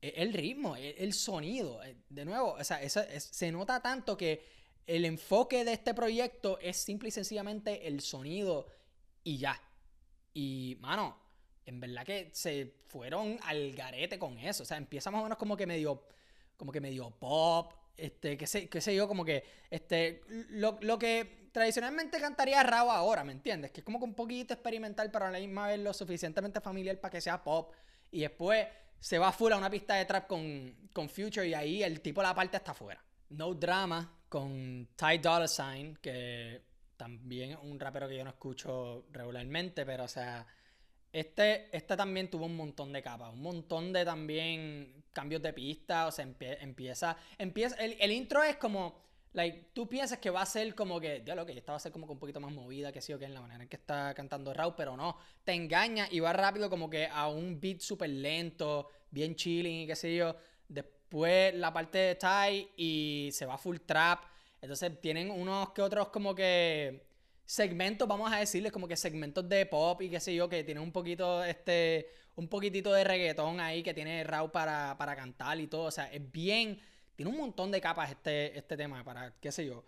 e, 0.00 0.14
el 0.16 0.32
ritmo, 0.32 0.76
el 0.76 1.12
sonido. 1.12 1.82
Eh, 1.82 1.96
de 2.08 2.24
nuevo, 2.24 2.52
o 2.52 2.64
sea, 2.64 2.88
se 2.88 3.52
nota 3.52 3.82
tanto 3.82 4.16
que 4.16 4.44
el 4.86 5.04
enfoque 5.04 5.64
de 5.64 5.72
este 5.72 5.92
proyecto 5.92 6.58
es 6.60 6.76
simple 6.76 7.08
y 7.08 7.12
sencillamente 7.12 7.86
el 7.88 8.00
sonido 8.00 8.68
y 9.24 9.38
ya. 9.38 9.60
Y, 10.34 10.76
mano, 10.80 11.18
en 11.66 11.80
verdad 11.80 12.04
que 12.04 12.30
se 12.32 12.74
fueron 12.86 13.38
al 13.42 13.72
garete 13.72 14.18
con 14.18 14.38
eso. 14.38 14.62
O 14.62 14.66
sea, 14.66 14.76
empieza 14.76 15.10
más 15.10 15.20
o 15.20 15.24
menos 15.24 15.38
como 15.38 15.56
que 15.56 15.66
medio, 15.66 16.06
como 16.56 16.72
que 16.72 16.80
medio 16.80 17.10
pop, 17.10 17.72
este, 17.96 18.36
qué 18.36 18.46
sé, 18.46 18.68
qué 18.68 18.80
sé 18.80 18.94
yo, 18.94 19.06
como 19.06 19.24
que, 19.24 19.44
este, 19.70 20.22
lo, 20.28 20.78
lo 20.80 20.98
que 20.98 21.41
tradicionalmente 21.52 22.18
cantaría 22.18 22.62
Rao 22.62 22.90
ahora, 22.90 23.22
¿me 23.22 23.32
entiendes? 23.32 23.70
Que 23.70 23.80
es 23.80 23.84
como 23.84 23.98
que 23.98 24.04
un 24.04 24.14
poquito 24.14 24.54
experimental, 24.54 25.10
pero 25.10 25.26
a 25.26 25.30
la 25.30 25.38
misma 25.38 25.68
vez 25.68 25.78
lo 25.78 25.92
suficientemente 25.92 26.60
familiar 26.60 26.98
para 26.98 27.12
que 27.12 27.20
sea 27.20 27.42
pop. 27.42 27.72
Y 28.10 28.22
después 28.22 28.66
se 28.98 29.18
va 29.18 29.30
full 29.32 29.52
a 29.52 29.58
una 29.58 29.70
pista 29.70 29.94
de 29.94 30.06
trap 30.06 30.26
con, 30.26 30.88
con 30.92 31.08
Future 31.08 31.46
y 31.46 31.54
ahí 31.54 31.82
el 31.82 32.00
tipo 32.00 32.22
la 32.22 32.34
parte 32.34 32.56
está 32.56 32.72
afuera. 32.72 33.04
No 33.28 33.54
Drama 33.54 34.18
con 34.28 34.88
Ty 34.96 35.18
Dolla 35.18 35.46
Sign, 35.46 35.96
que 35.96 36.62
también 36.96 37.52
es 37.52 37.58
un 37.62 37.78
rapero 37.78 38.08
que 38.08 38.16
yo 38.16 38.24
no 38.24 38.30
escucho 38.30 39.06
regularmente, 39.10 39.84
pero 39.84 40.04
o 40.04 40.08
sea, 40.08 40.46
este, 41.12 41.76
este 41.76 41.96
también 41.96 42.30
tuvo 42.30 42.46
un 42.46 42.56
montón 42.56 42.92
de 42.92 43.02
capas, 43.02 43.32
un 43.32 43.42
montón 43.42 43.92
de 43.92 44.04
también 44.04 45.04
cambios 45.12 45.42
de 45.42 45.52
pista, 45.52 46.06
o 46.06 46.12
sea, 46.12 46.24
empieza, 46.24 47.16
empieza, 47.36 47.76
el 47.76 48.10
intro 48.12 48.42
es 48.42 48.56
como 48.56 49.11
Like, 49.34 49.70
tú 49.72 49.88
piensas 49.88 50.18
que 50.18 50.28
va 50.28 50.42
a 50.42 50.46
ser 50.46 50.74
como 50.74 51.00
que, 51.00 51.22
ya 51.24 51.34
lo 51.34 51.46
que 51.46 51.52
esta 51.52 51.72
va 51.72 51.76
a 51.76 51.80
ser 51.80 51.90
como 51.90 52.06
que 52.06 52.12
un 52.12 52.18
poquito 52.18 52.38
más 52.38 52.52
movida, 52.52 52.92
que 52.92 53.00
sí 53.00 53.12
o 53.14 53.18
que 53.18 53.24
en 53.24 53.32
la 53.32 53.40
manera 53.40 53.62
en 53.62 53.68
que 53.68 53.76
está 53.76 54.12
cantando 54.14 54.52
Raw, 54.52 54.74
pero 54.76 54.96
no, 54.96 55.16
te 55.42 55.52
engaña 55.52 56.06
y 56.10 56.20
va 56.20 56.32
rápido 56.34 56.68
como 56.68 56.90
que 56.90 57.06
a 57.06 57.28
un 57.28 57.58
beat 57.58 57.80
súper 57.80 58.10
lento, 58.10 58.88
bien 59.10 59.34
chilling 59.34 59.80
y 59.80 59.86
qué 59.86 59.96
sé 59.96 60.14
yo. 60.14 60.36
después 60.68 61.54
la 61.54 61.72
parte 61.72 61.98
de 61.98 62.14
Thai 62.16 62.70
y 62.76 63.30
se 63.32 63.46
va 63.46 63.56
full 63.58 63.78
trap. 63.86 64.20
Entonces 64.60 65.00
tienen 65.00 65.30
unos 65.30 65.70
que 65.70 65.82
otros 65.82 66.08
como 66.08 66.34
que 66.34 67.06
segmentos, 67.44 68.08
vamos 68.08 68.32
a 68.32 68.38
decirles, 68.38 68.72
como 68.72 68.88
que 68.88 68.96
segmentos 68.96 69.48
de 69.48 69.66
pop 69.66 70.00
y 70.02 70.08
qué 70.08 70.20
sé 70.20 70.34
yo, 70.34 70.48
que 70.48 70.64
tienen 70.64 70.82
un 70.82 70.92
poquito, 70.92 71.44
este, 71.44 72.08
un 72.36 72.48
poquitito 72.48 72.92
de 72.92 73.04
reggaetón 73.04 73.60
ahí 73.60 73.82
que 73.82 73.92
tiene 73.94 74.24
Raw 74.24 74.50
para, 74.50 74.96
para 74.96 75.16
cantar 75.16 75.58
y 75.60 75.66
todo. 75.66 75.84
O 75.84 75.90
sea, 75.90 76.10
es 76.12 76.32
bien, 76.32 76.80
tiene 77.22 77.36
un 77.36 77.40
montón 77.40 77.70
de 77.70 77.80
capas 77.80 78.10
este, 78.10 78.58
este 78.58 78.76
tema 78.76 79.04
para, 79.04 79.32
qué 79.40 79.52
sé 79.52 79.64
yo, 79.64 79.84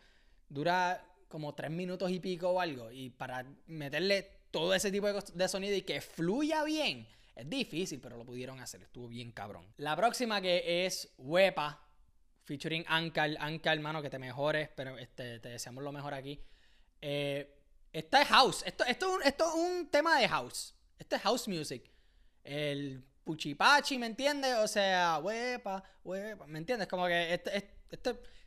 dura 0.49 1.05
como 1.27 1.53
tres 1.53 1.69
minutos 1.69 2.09
y 2.13 2.21
pico 2.21 2.51
o 2.51 2.61
algo. 2.61 2.93
Y 2.93 3.11
para 3.11 3.45
meterle 3.67 4.43
todo 4.53 4.73
ese 4.73 4.93
tipo 4.93 5.13
de, 5.13 5.49
sonido 5.49 5.75
y 5.75 5.83
que 5.83 6.01
fluya 6.01 6.63
bien, 6.63 7.09
es 7.35 7.51
difícil, 7.51 8.01
pero 8.01 8.17
lo 8.17 8.25
pudieron 8.25 8.61
hacer. 8.61 8.83
Estuvo 8.83 9.09
bien 9.09 9.33
cabrón. 9.33 9.67
La 9.79 9.97
próxima 9.97 10.41
que 10.41 10.87
es 10.87 11.13
Wepa, 11.19 11.83
featuring 12.45 12.85
Ankal. 12.87 13.37
Ankal, 13.41 13.79
hermano, 13.79 14.01
que 14.01 14.11
te 14.11 14.21
mejores, 14.21 14.69
pero 14.77 14.97
este, 14.97 15.41
te 15.41 15.49
deseamos 15.49 15.83
lo 15.83 15.91
mejor 15.91 16.15
aquí. 16.15 16.41
Eh, 17.01 17.53
esta 17.93 18.23
es 18.23 18.29
house. 18.29 18.63
Esto, 18.65 18.85
esto, 18.85 19.21
esto 19.23 19.49
es 19.49 19.55
un 19.55 19.89
tema 19.89 20.21
de 20.21 20.29
house. 20.29 20.73
Esto 21.01 21.17
es 21.17 21.23
house 21.23 21.49
music. 21.49 21.91
El 22.45 23.05
puchipachi, 23.25 23.99
¿me 23.99 24.07
entiendes? 24.07 24.55
O 24.59 24.69
sea, 24.69 25.19
huepa, 25.19 25.83
huepa, 26.05 26.47
¿me 26.47 26.59
entiendes? 26.59 26.87
Como 26.89 27.07
que 27.07 27.35
esto, 27.35 27.51
es 27.51 27.65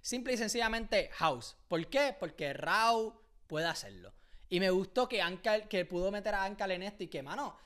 simple 0.02 0.34
y 0.34 0.38
sencillamente 0.38 1.10
house. 1.14 1.58
¿Por 1.68 1.86
qué? 1.88 2.16
Porque 2.18 2.54
Rao 2.54 3.22
puede 3.48 3.66
hacerlo. 3.66 4.14
Y 4.50 4.60
me 4.60 4.70
gustó 4.70 5.10
que 5.10 5.22
Ankal, 5.22 5.68
que 5.68 5.86
pudo 5.86 6.12
meter 6.12 6.36
a 6.36 6.44
Ankal 6.44 6.72
en 6.72 6.84
esto 6.84 7.04
y 7.04 7.08
que, 7.08 7.22
mano, 7.22 7.58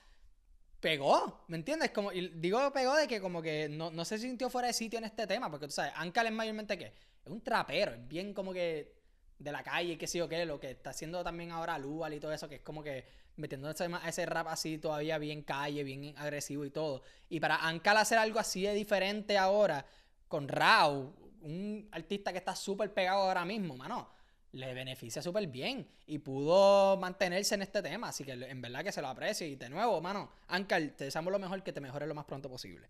pegó, 0.79 1.45
¿me 1.47 1.57
entiendes? 1.57 1.91
Como, 1.91 2.11
y 2.11 2.29
digo 2.29 2.71
pegó 2.73 2.95
de 2.95 3.07
que 3.07 3.21
como 3.21 3.41
que 3.41 3.69
no, 3.69 3.91
no 3.91 4.03
se 4.03 4.17
sintió 4.17 4.49
fuera 4.49 4.67
de 4.67 4.73
sitio 4.73 4.97
en 4.97 5.05
este 5.05 5.27
tema, 5.27 5.49
porque 5.49 5.67
tú 5.67 5.73
sabes, 5.73 5.93
Ankal 5.95 6.27
es 6.27 6.33
mayormente 6.33 6.77
que 6.77 6.85
es 6.85 7.31
un 7.31 7.41
trapero, 7.41 7.93
es 7.93 8.07
bien 8.07 8.33
como 8.33 8.51
que 8.51 8.99
de 9.37 9.51
la 9.51 9.63
calle, 9.63 9.97
qué 9.97 10.07
sé 10.07 10.17
yo 10.17 10.27
qué, 10.27 10.45
lo 10.45 10.59
que 10.59 10.71
está 10.71 10.89
haciendo 10.91 11.23
también 11.23 11.51
ahora 11.51 11.77
Lual 11.77 12.13
y 12.13 12.19
todo 12.19 12.31
eso, 12.31 12.49
que 12.49 12.55
es 12.55 12.61
como 12.61 12.83
que 12.83 13.05
metiéndose 13.35 13.85
a 13.85 14.09
ese 14.09 14.25
rap 14.25 14.47
así 14.47 14.77
todavía 14.77 15.17
bien 15.17 15.41
calle, 15.43 15.83
bien 15.83 16.13
agresivo 16.17 16.65
y 16.65 16.71
todo. 16.71 17.01
Y 17.29 17.39
para 17.39 17.55
Ankal 17.67 17.97
hacer 17.97 18.17
algo 18.17 18.39
así 18.39 18.63
de 18.63 18.73
diferente 18.73 19.37
ahora, 19.37 19.85
con 20.27 20.47
Rao, 20.47 21.13
un 21.41 21.87
artista 21.91 22.31
que 22.31 22.37
está 22.37 22.55
súper 22.55 22.93
pegado 22.93 23.21
ahora 23.21 23.45
mismo, 23.45 23.75
mano, 23.75 24.09
le 24.53 24.73
beneficia 24.73 25.21
súper 25.21 25.47
bien 25.47 25.87
y 26.05 26.19
pudo 26.19 26.97
mantenerse 26.97 27.55
en 27.55 27.61
este 27.61 27.81
tema, 27.81 28.09
así 28.09 28.23
que 28.23 28.33
en 28.33 28.61
verdad 28.61 28.83
que 28.83 28.91
se 28.91 29.01
lo 29.01 29.07
aprecio. 29.07 29.47
Y 29.47 29.55
de 29.55 29.69
nuevo, 29.69 30.01
mano, 30.01 30.31
Ankal, 30.47 30.93
te 30.93 31.05
deseamos 31.05 31.31
lo 31.31 31.39
mejor, 31.39 31.63
que 31.63 31.73
te 31.73 31.81
mejores 31.81 32.07
lo 32.07 32.15
más 32.15 32.25
pronto 32.25 32.49
posible. 32.49 32.89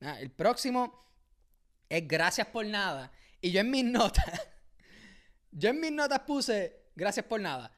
el 0.00 0.30
próximo 0.30 1.06
es 1.88 2.06
Gracias 2.06 2.46
por 2.46 2.64
Nada. 2.66 3.12
Y 3.40 3.50
yo 3.50 3.60
en 3.60 3.70
mis 3.70 3.84
notas 3.84 4.24
yo 5.52 5.68
en 5.68 5.80
mis 5.80 5.92
notas 5.92 6.20
puse, 6.20 6.86
gracias 6.96 7.26
por 7.26 7.40
nada. 7.40 7.70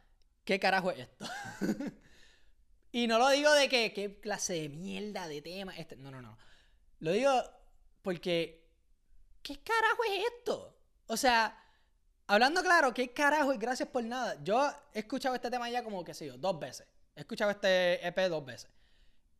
¿Qué 0.45 0.59
carajo 0.59 0.91
es 0.91 1.01
esto? 1.01 1.27
y 2.93 3.07
no 3.07 3.19
lo 3.19 3.29
digo 3.31 3.53
de 3.53 3.69
que, 3.69 3.93
qué 3.93 4.21
clase 4.21 4.55
de 4.55 4.69
mierda 4.69 5.29
de 5.29 5.43
tema. 5.43 5.77
Este, 5.77 5.97
no, 5.97 6.11
no, 6.11 6.23
no. 6.23 6.39
Lo 7.01 7.13
digo 7.13 7.33
porque, 8.03 8.69
¿qué 9.43 9.59
carajo 9.61 10.05
es 10.05 10.25
esto? 10.37 10.79
O 11.07 11.17
sea, 11.17 11.59
hablando 12.27 12.63
claro, 12.63 12.95
¿qué 12.95 13.13
carajo 13.13 13.53
es 13.53 13.59
gracias 13.59 13.89
por 13.89 14.05
nada? 14.05 14.43
Yo 14.43 14.71
he 14.93 15.01
escuchado 15.01 15.35
este 15.35 15.51
tema 15.51 15.69
ya 15.71 15.85
como, 15.85 16.05
qué 16.05 16.15
sé 16.15 16.27
yo, 16.27 16.37
dos 16.37 16.59
veces. 16.59 16.87
He 17.17 17.21
escuchado 17.21 17.51
este 17.51 18.07
EP 18.07 18.29
dos 18.29 18.45
veces. 18.45 18.71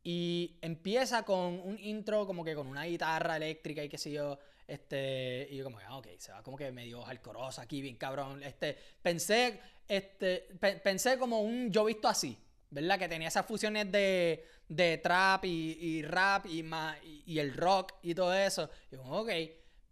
Y 0.03 0.59
empieza 0.61 1.23
con 1.23 1.59
un 1.59 1.79
intro 1.79 2.27
como 2.27 2.43
que 2.43 2.55
con 2.55 2.67
una 2.67 2.83
guitarra 2.83 3.37
eléctrica 3.37 3.83
y 3.83 3.89
qué 3.89 3.97
sé 3.97 4.11
yo. 4.11 4.37
Este, 4.67 5.47
y 5.51 5.57
yo 5.57 5.63
como, 5.63 5.79
ah, 5.79 5.97
ok, 5.97 6.07
se 6.17 6.31
va 6.31 6.41
como 6.41 6.57
que 6.57 6.71
medio 6.71 7.05
alcorosa 7.05 7.61
aquí, 7.61 7.81
bien 7.81 7.97
cabrón. 7.97 8.41
Este, 8.43 8.77
pensé, 9.01 9.59
este, 9.87 10.47
pensé 10.83 11.17
como 11.17 11.41
un 11.41 11.71
yo 11.71 11.85
visto 11.85 12.07
así, 12.07 12.37
¿verdad? 12.71 12.97
Que 12.97 13.07
tenía 13.07 13.27
esas 13.27 13.45
fusiones 13.45 13.91
de, 13.91 14.45
de 14.67 14.97
trap 14.97 15.45
y, 15.45 16.01
rap 16.03 16.45
y, 16.47 16.65
y, 17.25 17.39
el 17.39 17.53
rock 17.53 17.93
y 18.01 18.15
todo 18.15 18.33
eso. 18.33 18.69
Y 18.91 18.95
yo, 18.95 19.03
ok. 19.03 19.31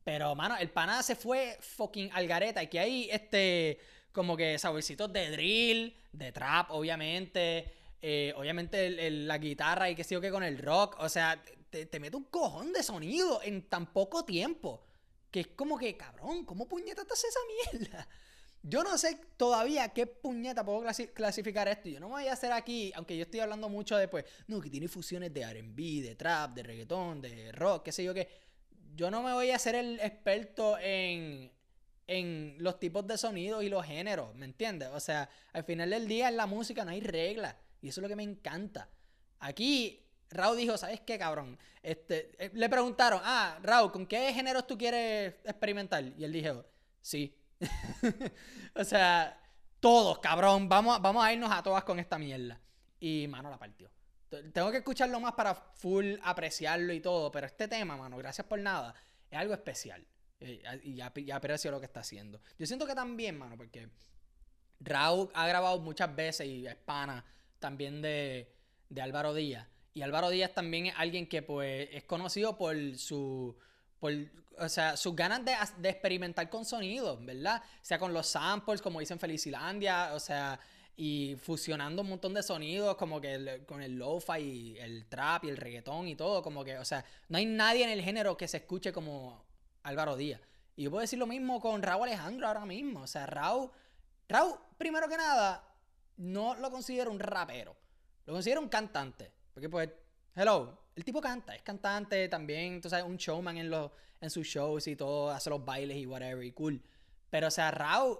Pero, 0.04 0.36
mano, 0.36 0.58
el 0.58 0.70
pana 0.70 1.02
se 1.02 1.16
fue 1.16 1.58
fucking 1.62 2.10
al 2.12 2.28
gareta. 2.28 2.62
Y 2.62 2.68
que 2.68 2.80
hay, 2.80 3.10
este, 3.12 3.80
como 4.12 4.36
que 4.36 4.58
saborcitos 4.60 5.14
de 5.14 5.32
drill, 5.32 5.96
de 6.12 6.32
trap, 6.32 6.72
obviamente. 6.72 7.72
Eh, 8.06 8.34
obviamente 8.36 9.10
la 9.12 9.38
guitarra 9.38 9.90
y 9.90 9.96
qué 9.96 10.04
sé 10.04 10.16
yo 10.16 10.20
que 10.20 10.32
con 10.32 10.44
el 10.44 10.58
rock. 10.58 10.98
O 11.00 11.08
sea, 11.08 11.42
te, 11.74 12.00
mete 12.00 12.16
un 12.16 12.26
cojón 12.26 12.72
de 12.72 12.84
sonido 12.84 13.42
en 13.44 13.68
tan 13.68 13.92
poco 13.92 14.24
tiempo. 14.24 14.86
Que 15.32 15.42
es 15.42 15.48
como 15.48 15.78
que, 15.78 15.98
cabrón, 15.98 16.46
¿cómo 16.46 16.68
puñeta 16.68 17.04
te 17.04 17.14
hace 17.14 17.28
esa 17.28 17.40
mierda? 17.80 18.08
Yo 18.62 18.84
no 18.84 18.98
sé 18.98 19.20
todavía 19.36 19.90
qué 19.90 20.06
puñeta 20.06 20.64
puedo 20.64 20.86
clasificar 21.14 21.68
esto. 21.68 21.90
Yo 21.90 22.00
no 22.00 22.08
me 22.08 22.14
voy 22.14 22.28
a 22.28 22.34
hacer 22.34 22.54
aquí, 22.54 22.94
aunque 22.96 23.18
yo 23.18 23.24
estoy 23.24 23.42
hablando 23.42 23.68
mucho 23.68 23.98
de, 23.98 24.08
pues, 24.08 24.24
no, 24.48 24.62
que 24.62 24.70
tiene 24.70 24.88
fusiones 24.88 25.34
de 25.34 25.46
RB, 25.46 26.02
de 26.02 26.16
trap, 26.16 26.54
de 26.54 26.64
reggaetón, 26.64 27.20
de 27.20 27.52
rock, 27.52 27.84
qué 27.84 27.92
sé 27.92 28.06
yo 28.06 28.14
qué. 28.14 28.30
Yo 28.96 29.12
no 29.12 29.22
me 29.22 29.34
voy 29.34 29.52
a 29.52 29.58
hacer 29.58 29.76
el 29.76 30.00
experto 30.00 30.78
en, 30.80 31.52
en 32.08 32.56
los 32.60 32.80
tipos 32.80 33.06
de 33.06 33.18
sonidos 33.18 33.66
y 33.66 33.68
los 33.68 33.86
géneros, 33.86 34.34
¿me 34.36 34.46
entiendes? 34.46 34.88
O 34.94 35.00
sea, 35.02 35.30
al 35.52 35.66
final 35.66 35.90
del 35.90 36.08
día 36.08 36.30
en 36.30 36.38
la 36.38 36.46
música 36.46 36.86
no 36.86 36.92
hay 36.92 37.02
reglas. 37.02 37.58
Y 37.82 37.90
eso 37.90 38.00
es 38.00 38.04
lo 38.04 38.08
que 38.08 38.16
me 38.16 38.24
encanta. 38.24 38.90
Aquí 39.40 40.03
Raúl 40.34 40.58
dijo, 40.58 40.78
¿sabes 40.78 41.02
qué, 41.02 41.18
cabrón? 41.18 41.58
Este, 41.82 42.32
eh, 42.38 42.52
le 42.54 42.70
preguntaron, 42.70 43.22
ah, 43.24 43.60
Raúl, 43.62 43.92
¿con 43.92 44.06
qué 44.06 44.34
géneros 44.34 44.68
tú 44.68 44.78
quieres 44.78 45.36
experimentar? 45.44 46.04
Y 46.04 46.24
él 46.24 46.32
dijo, 46.32 46.66
sí. 47.02 47.36
o 48.76 48.84
sea, 48.84 49.40
todos, 49.80 50.20
cabrón, 50.20 50.68
vamos, 50.68 51.02
vamos 51.02 51.24
a 51.24 51.34
irnos 51.34 51.52
a 51.52 51.64
todas 51.64 51.84
con 51.84 52.00
esta 52.00 52.18
mierda. 52.18 52.60
Y, 53.00 53.28
mano, 53.28 53.50
la 53.50 53.58
partió. 53.58 53.92
Tengo 54.52 54.72
que 54.72 54.78
escucharlo 54.78 55.20
más 55.20 55.34
para 55.34 55.54
full 55.54 56.16
apreciarlo 56.24 56.92
y 56.94 57.00
todo, 57.00 57.32
pero 57.32 57.46
este 57.46 57.68
tema, 57.68 57.96
mano, 57.96 58.18
gracias 58.18 58.48
por 58.48 58.60
nada, 58.60 58.96
es 59.30 59.38
algo 59.38 59.54
especial. 59.54 60.06
Eh, 60.40 60.62
y, 60.84 61.02
y 61.22 61.32
aprecio 61.32 61.72
lo 61.72 61.80
que 61.80 61.86
está 61.86 62.00
haciendo. 62.00 62.42
Yo 62.58 62.66
siento 62.66 62.88
que 62.88 62.96
también, 62.96 63.38
mano, 63.38 63.56
porque 63.56 63.90
Raúl 64.80 65.30
ha 65.34 65.48
grabado 65.48 65.80
muchas 65.80 66.14
veces 66.16 66.48
y 66.48 66.68
es 66.68 66.76
pana 66.76 67.24
también 67.60 68.02
de, 68.02 68.54
de 68.90 69.02
Álvaro 69.02 69.34
Díaz. 69.34 69.68
Y 69.94 70.02
Álvaro 70.02 70.30
Díaz 70.30 70.54
también 70.54 70.88
es 70.88 70.94
alguien 70.98 71.28
que 71.28 71.42
pues 71.42 71.90
es 71.92 72.04
conocido 72.04 72.58
por 72.58 72.76
su 72.98 73.56
por, 74.00 74.12
o 74.58 74.70
sea, 74.70 74.98
sus 74.98 75.16
ganas 75.16 75.46
de, 75.46 75.56
de, 75.78 75.90
experimentar 75.90 76.50
con 76.50 76.66
sonidos, 76.66 77.24
¿verdad? 77.24 77.64
Sea, 77.82 77.98
con 77.98 78.14
los 78.14 78.28
samples, 78.28 78.82
como 78.82 79.00
dicen 79.00 79.20
Felicilandia, 79.20 80.14
o 80.14 80.20
sea, 80.20 80.60
y 80.96 81.36
fusionando 81.42 82.02
un 82.02 82.10
montón 82.10 82.34
de 82.34 82.44
sonidos, 82.44 82.96
como 82.98 83.20
que 83.20 83.64
con 83.66 83.82
el 83.82 83.96
lo-fi 83.96 84.40
y 84.40 84.78
el 84.78 85.08
trap 85.08 85.46
y 85.46 85.50
el 85.50 85.58
reggaetón 85.58 86.08
y 86.08 86.16
todo, 86.16 86.44
como 86.44 86.64
que, 86.64 86.78
o 86.78 86.86
sea, 86.86 87.04
no 87.30 87.38
hay 87.38 87.46
nadie 87.46 87.84
en 87.84 87.90
el 87.90 88.02
género 88.02 88.38
que 88.38 88.48
se 88.48 88.58
escuche 88.58 88.94
como 88.94 89.44
Álvaro 89.84 90.16
Díaz. 90.16 90.42
Y 90.76 90.84
yo 90.84 90.92
puedo 90.92 91.02
decir 91.02 91.20
lo 91.20 91.28
mismo 91.28 91.60
con 91.60 91.82
Raúl 91.82 92.08
Alejandro 92.08 92.48
ahora 92.48 92.66
mismo, 92.66 93.02
o 93.02 93.08
sea, 93.08 93.26
Raúl, 93.26 93.72
Raúl, 94.28 94.56
primero 94.78 95.08
que 95.08 95.18
nada, 95.18 95.68
no 96.18 96.56
lo 96.56 96.70
considero 96.70 97.12
un 97.12 97.20
rapero, 97.20 97.76
lo 98.26 98.34
considero 98.34 98.62
un 98.62 98.70
cantante. 98.70 99.32
Porque 99.54 99.70
pues, 99.70 99.90
hello, 100.36 100.84
el 100.96 101.04
tipo 101.04 101.22
canta, 101.22 101.56
es 101.56 101.62
cantante 101.62 102.28
también, 102.28 102.82
tú 102.82 102.90
sabes, 102.90 103.06
un 103.06 103.18
showman 103.18 103.58
en, 103.58 103.70
los, 103.70 103.92
en 104.22 104.30
sus 104.30 104.48
shows 104.48 104.88
y 104.88 104.96
todo, 104.96 105.30
hace 105.30 105.50
los 105.50 105.64
bailes 105.64 105.98
y 105.98 106.06
whatever, 106.06 106.44
y 106.44 106.52
cool. 106.52 106.82
Pero 107.30 107.48
o 107.48 107.52
sea, 107.52 107.72
Raúl, 107.72 108.20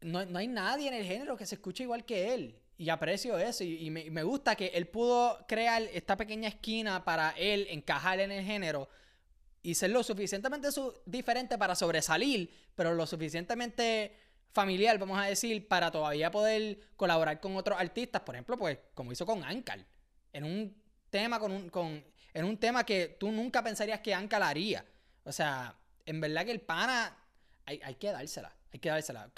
no, 0.00 0.24
no 0.24 0.38
hay 0.38 0.48
nadie 0.48 0.88
en 0.88 0.94
el 0.94 1.04
género 1.04 1.36
que 1.36 1.46
se 1.46 1.56
escuche 1.56 1.82
igual 1.82 2.04
que 2.04 2.34
él. 2.34 2.56
Y 2.78 2.88
aprecio 2.88 3.36
eso. 3.36 3.62
Y, 3.62 3.90
me, 3.90 4.10
me, 4.10 4.22
gusta 4.22 4.56
que 4.56 4.68
él 4.68 4.88
pudo 4.88 5.44
crear 5.46 5.82
esta 5.92 6.16
pequeña 6.16 6.48
esquina 6.48 7.04
para 7.04 7.32
él 7.36 7.66
encajar 7.68 8.20
en 8.20 8.32
el 8.32 8.42
género 8.42 8.88
y 9.62 9.74
ser 9.74 9.90
lo 9.90 10.02
suficientemente 10.02 10.68
diferente 11.04 11.58
para 11.58 11.74
sobresalir, 11.74 12.50
pero 12.74 12.94
lo 12.94 13.06
suficientemente 13.06 14.16
familiar, 14.52 14.98
vamos 14.98 15.18
a 15.18 15.26
decir, 15.26 15.68
para 15.68 15.90
todavía 15.90 16.30
poder 16.30 16.78
colaborar 16.96 17.38
con 17.38 17.54
otros 17.56 17.78
artistas. 17.78 18.22
Por 18.22 18.36
ejemplo, 18.36 18.56
pues, 18.56 18.78
como 18.94 19.12
hizo 19.12 19.26
con 19.26 19.44
Ankal 19.44 19.84
en 20.32 20.44
un 20.44 20.82
tema 21.10 21.38
con 21.38 21.52
un, 21.52 21.68
con, 21.68 22.04
en 22.32 22.44
un 22.44 22.56
tema 22.56 22.84
que 22.84 23.16
tú 23.18 23.30
nunca 23.30 23.62
pensarías 23.62 24.00
que 24.00 24.14
Anka 24.14 24.38
la 24.38 24.48
haría. 24.48 24.84
O 25.24 25.32
sea, 25.32 25.74
en 26.06 26.20
verdad 26.20 26.44
que 26.44 26.52
el 26.52 26.60
pana 26.60 27.16
hay, 27.66 27.80
hay 27.82 27.94
que 27.96 28.10
dársela, 28.10 28.54
hay 28.72 28.78
que 28.78 28.88
dársela. 28.88 29.30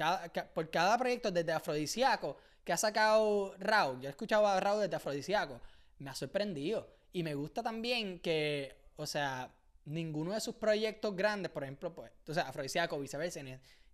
por 0.55 0.71
cada 0.71 0.97
proyecto 0.99 1.31
desde 1.31 1.53
Afrodisíaco 1.53 2.37
que 2.65 2.73
ha 2.73 2.77
sacado 2.77 3.55
Raúl, 3.59 4.01
yo 4.01 4.09
he 4.09 4.11
escuchado 4.11 4.47
a 4.47 4.61
Raúl 4.61 4.83
desde 4.83 4.97
Afrodisíaco, 4.97 5.61
me 5.99 6.11
ha 6.11 6.15
sorprendido. 6.15 6.89
Y 7.13 7.23
me 7.23 7.35
gusta 7.35 7.63
también 7.63 8.21
que, 8.21 8.75
o 8.97 9.07
sea, 9.07 9.53
ninguno 9.85 10.33
de 10.33 10.41
sus 10.41 10.55
proyectos 10.55 11.15
grandes, 11.15 11.51
por 11.51 11.63
ejemplo, 11.63 11.95
pues, 11.95 12.11
o 12.27 12.35
sea, 12.35 12.49
Afrodisíaco, 12.49 12.99
viceversa, 12.99 13.41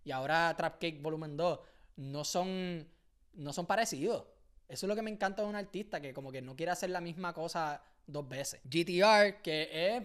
y 0.03 0.11
ahora 0.11 0.53
Trap 0.55 0.79
Cake 0.79 1.01
Volumen 1.01 1.35
2, 1.35 1.59
no 1.97 2.23
son, 2.23 2.87
no 3.33 3.51
son 3.51 3.65
parecidos. 3.65 4.25
Eso 4.69 4.85
es 4.85 4.87
lo 4.87 4.95
que 4.95 5.01
me 5.01 5.11
encanta 5.11 5.41
de 5.41 5.49
un 5.49 5.55
artista, 5.55 5.99
que 5.99 6.13
como 6.13 6.31
que 6.31 6.41
no 6.41 6.55
quiere 6.55 6.71
hacer 6.71 6.91
la 6.91 7.01
misma 7.01 7.33
cosa 7.33 7.83
dos 8.07 8.29
veces. 8.29 8.61
GTR, 8.63 9.41
que 9.41 9.69
es 9.71 10.03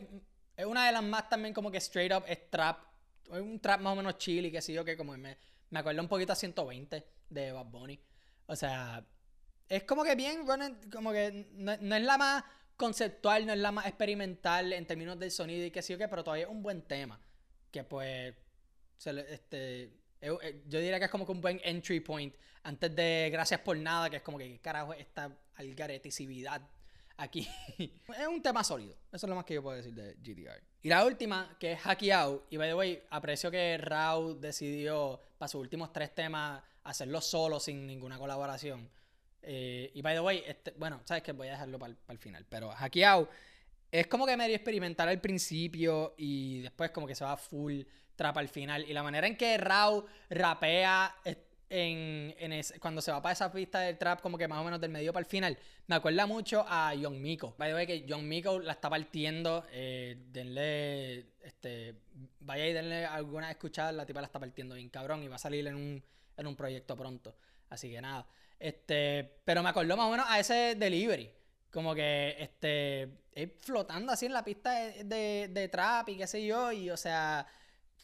es 0.57 0.67
una 0.67 0.87
de 0.87 0.93
las 0.93 1.03
más 1.03 1.29
también 1.29 1.53
como 1.53 1.71
que 1.71 1.79
straight 1.79 2.13
up 2.13 2.25
es 2.27 2.51
trap. 2.51 2.79
Es 3.33 3.41
un 3.41 3.59
trap 3.59 3.81
más 3.81 3.93
o 3.93 3.97
menos 3.97 4.19
chill 4.19 4.47
y 4.47 4.53
que 4.53 4.61
sé 4.61 4.73
yo, 4.73 4.85
que 4.85 4.97
como 4.97 5.17
me, 5.17 5.37
me 5.71 5.79
acuerdo 5.79 6.03
un 6.03 6.09
poquito 6.09 6.33
a 6.33 6.37
120 6.37 7.05
de 7.31 7.53
Bad 7.53 7.67
Bunny. 7.67 7.99
O 8.47 8.55
sea, 8.55 9.05
es 9.69 9.85
como 9.85 10.05
que 10.05 10.15
bien, 10.15 10.47
como 10.93 11.13
que 11.13 11.49
no, 11.53 11.73
es 11.73 12.03
la 12.03 12.19
más 12.19 12.45
conceptual, 12.77 13.47
no 13.47 13.53
es 13.53 13.59
la 13.59 13.73
más 13.73 13.87
experimental 13.87 14.73
en 14.73 14.87
términos 14.87 15.19
del 15.19 15.31
sonido 15.31 15.65
y 15.65 15.71
que 15.71 15.83
sé 15.83 15.95
yo, 15.95 15.99
que, 15.99 16.09
pero 16.09 16.23
todavía 16.23 16.45
es 16.45 16.51
un 16.51 16.63
buen 16.63 16.83
tema. 16.83 17.21
Que 17.71 17.83
pues, 17.83 18.35
este, 19.05 19.91
yo 20.25 20.79
diría 20.79 20.99
que 20.99 21.05
es 21.07 21.11
como 21.11 21.27
que 21.27 21.33
un 21.33 21.41
buen 21.41 21.61
entry 21.65 22.01
point 22.01 22.35
antes 22.63 22.95
de 22.95 23.29
Gracias 23.31 23.61
por 23.61 23.77
Nada, 23.77 24.09
que 24.11 24.17
es 24.17 24.23
como 24.23 24.39
que, 24.39 24.49
¿qué 24.49 24.59
carajo, 24.59 24.95
esta 24.95 25.31
algareticidad 25.57 26.63
aquí. 27.17 27.49
es 27.79 28.27
un 28.29 28.43
tema 28.43 28.65
sólido. 28.65 28.97
Eso 29.13 29.27
es 29.27 29.29
lo 29.29 29.37
más 29.37 29.45
que 29.45 29.55
yo 29.55 29.63
puedo 29.63 29.77
decir 29.77 29.95
de 29.95 30.15
GDR. 30.15 30.63
Y 30.83 30.89
la 30.89 31.05
última, 31.05 31.57
que 31.59 31.73
es 31.73 31.81
Hackeado. 31.81 32.47
Y 32.51 32.57
by 32.57 32.69
the 32.69 32.75
way, 32.75 33.03
aprecio 33.11 33.51
que 33.51 33.79
Rao 33.79 34.35
decidió 34.35 35.21
para 35.39 35.49
sus 35.49 35.61
últimos 35.61 35.93
tres 35.93 36.15
temas 36.15 36.63
hacerlo 36.85 37.21
solo 37.21 37.61
sin 37.61 37.87
ninguna 37.87 38.19
colaboración. 38.19 38.89
Eh, 39.43 39.91
y 39.95 40.03
by 40.03 40.15
the 40.15 40.21
way, 40.21 40.43
este, 40.47 40.73
bueno, 40.73 41.01
sabes 41.05 41.23
que 41.23 41.33
voy 41.33 41.49
a 41.49 41.53
dejarlo 41.53 41.79
para 41.79 41.95
el 42.09 42.19
final. 42.19 42.45
Pero 42.49 42.71
Hackeado 42.71 43.29
es 43.91 44.07
como 44.07 44.27
que 44.27 44.37
medio 44.37 44.57
experimental 44.57 45.09
al 45.09 45.21
principio 45.21 46.15
y 46.19 46.63
después 46.63 46.91
como 46.91 47.07
que 47.07 47.15
se 47.15 47.25
va 47.25 47.37
full 47.37 47.83
trap 48.17 48.39
al 48.39 48.49
final. 48.49 48.85
Y 48.89 48.93
la 48.93 49.03
manera 49.03 49.27
en 49.27 49.37
que 49.37 49.57
Rao 49.59 50.07
rapea 50.31 51.15
en, 51.69 52.35
cuando 52.81 53.01
se 53.01 53.11
va 53.11 53.21
para 53.21 53.33
esa 53.33 53.51
pista 53.51 53.81
del 53.81 53.99
trap, 53.99 54.21
como 54.21 54.39
que 54.39 54.47
más 54.47 54.61
o 54.61 54.65
menos 54.65 54.81
del 54.81 54.91
medio 54.91 55.13
para 55.13 55.25
el 55.25 55.29
final, 55.29 55.59
me 55.87 55.97
acuerda 55.97 56.27
mucho 56.27 56.65
a 56.69 56.93
John 57.01 57.21
Miko. 57.21 57.55
By 57.59 57.71
the 57.71 57.75
way, 57.75 57.87
que 57.87 58.07
John 58.09 58.29
Miko 58.29 58.61
la 58.61 58.73
está 58.73 58.89
partiendo. 58.89 59.65
Eh, 59.73 60.17
denle, 60.31 61.27
este, 61.43 61.95
vaya 62.41 62.67
y 62.67 62.73
denle 62.73 63.05
alguna 63.05 63.51
escuchada. 63.51 63.93
La 63.93 64.07
tipa 64.07 64.21
la 64.21 64.27
está 64.27 64.39
partiendo 64.39 64.75
bien 64.75 64.89
cabrón 64.89 65.23
y 65.23 65.29
va 65.29 65.37
a 65.37 65.39
salir 65.39 65.67
en 65.67 65.75
un, 65.75 66.05
en 66.37 66.47
un 66.47 66.57
proyecto 66.57 66.97
pronto. 66.97 67.35
Así 67.71 67.91
que 67.91 68.01
nada. 68.01 68.27
Este, 68.59 69.39
pero 69.45 69.63
me 69.63 69.69
acordó 69.69 69.97
más 69.97 70.07
o 70.07 70.11
menos 70.11 70.27
a 70.29 70.39
ese 70.39 70.75
delivery. 70.77 71.31
Como 71.73 71.93
que, 71.93 72.37
este, 72.39 73.09
flotando 73.59 74.13
así 74.13 74.27
en 74.27 74.33
la 74.33 74.45
pista 74.45 74.73
de, 74.75 75.49
de 75.49 75.69
trap 75.69 76.09
y 76.11 76.19
qué 76.19 76.27
sé 76.29 76.47
yo. 76.47 76.71
Y, 76.71 76.89
o 76.89 76.97
sea, 76.97 77.45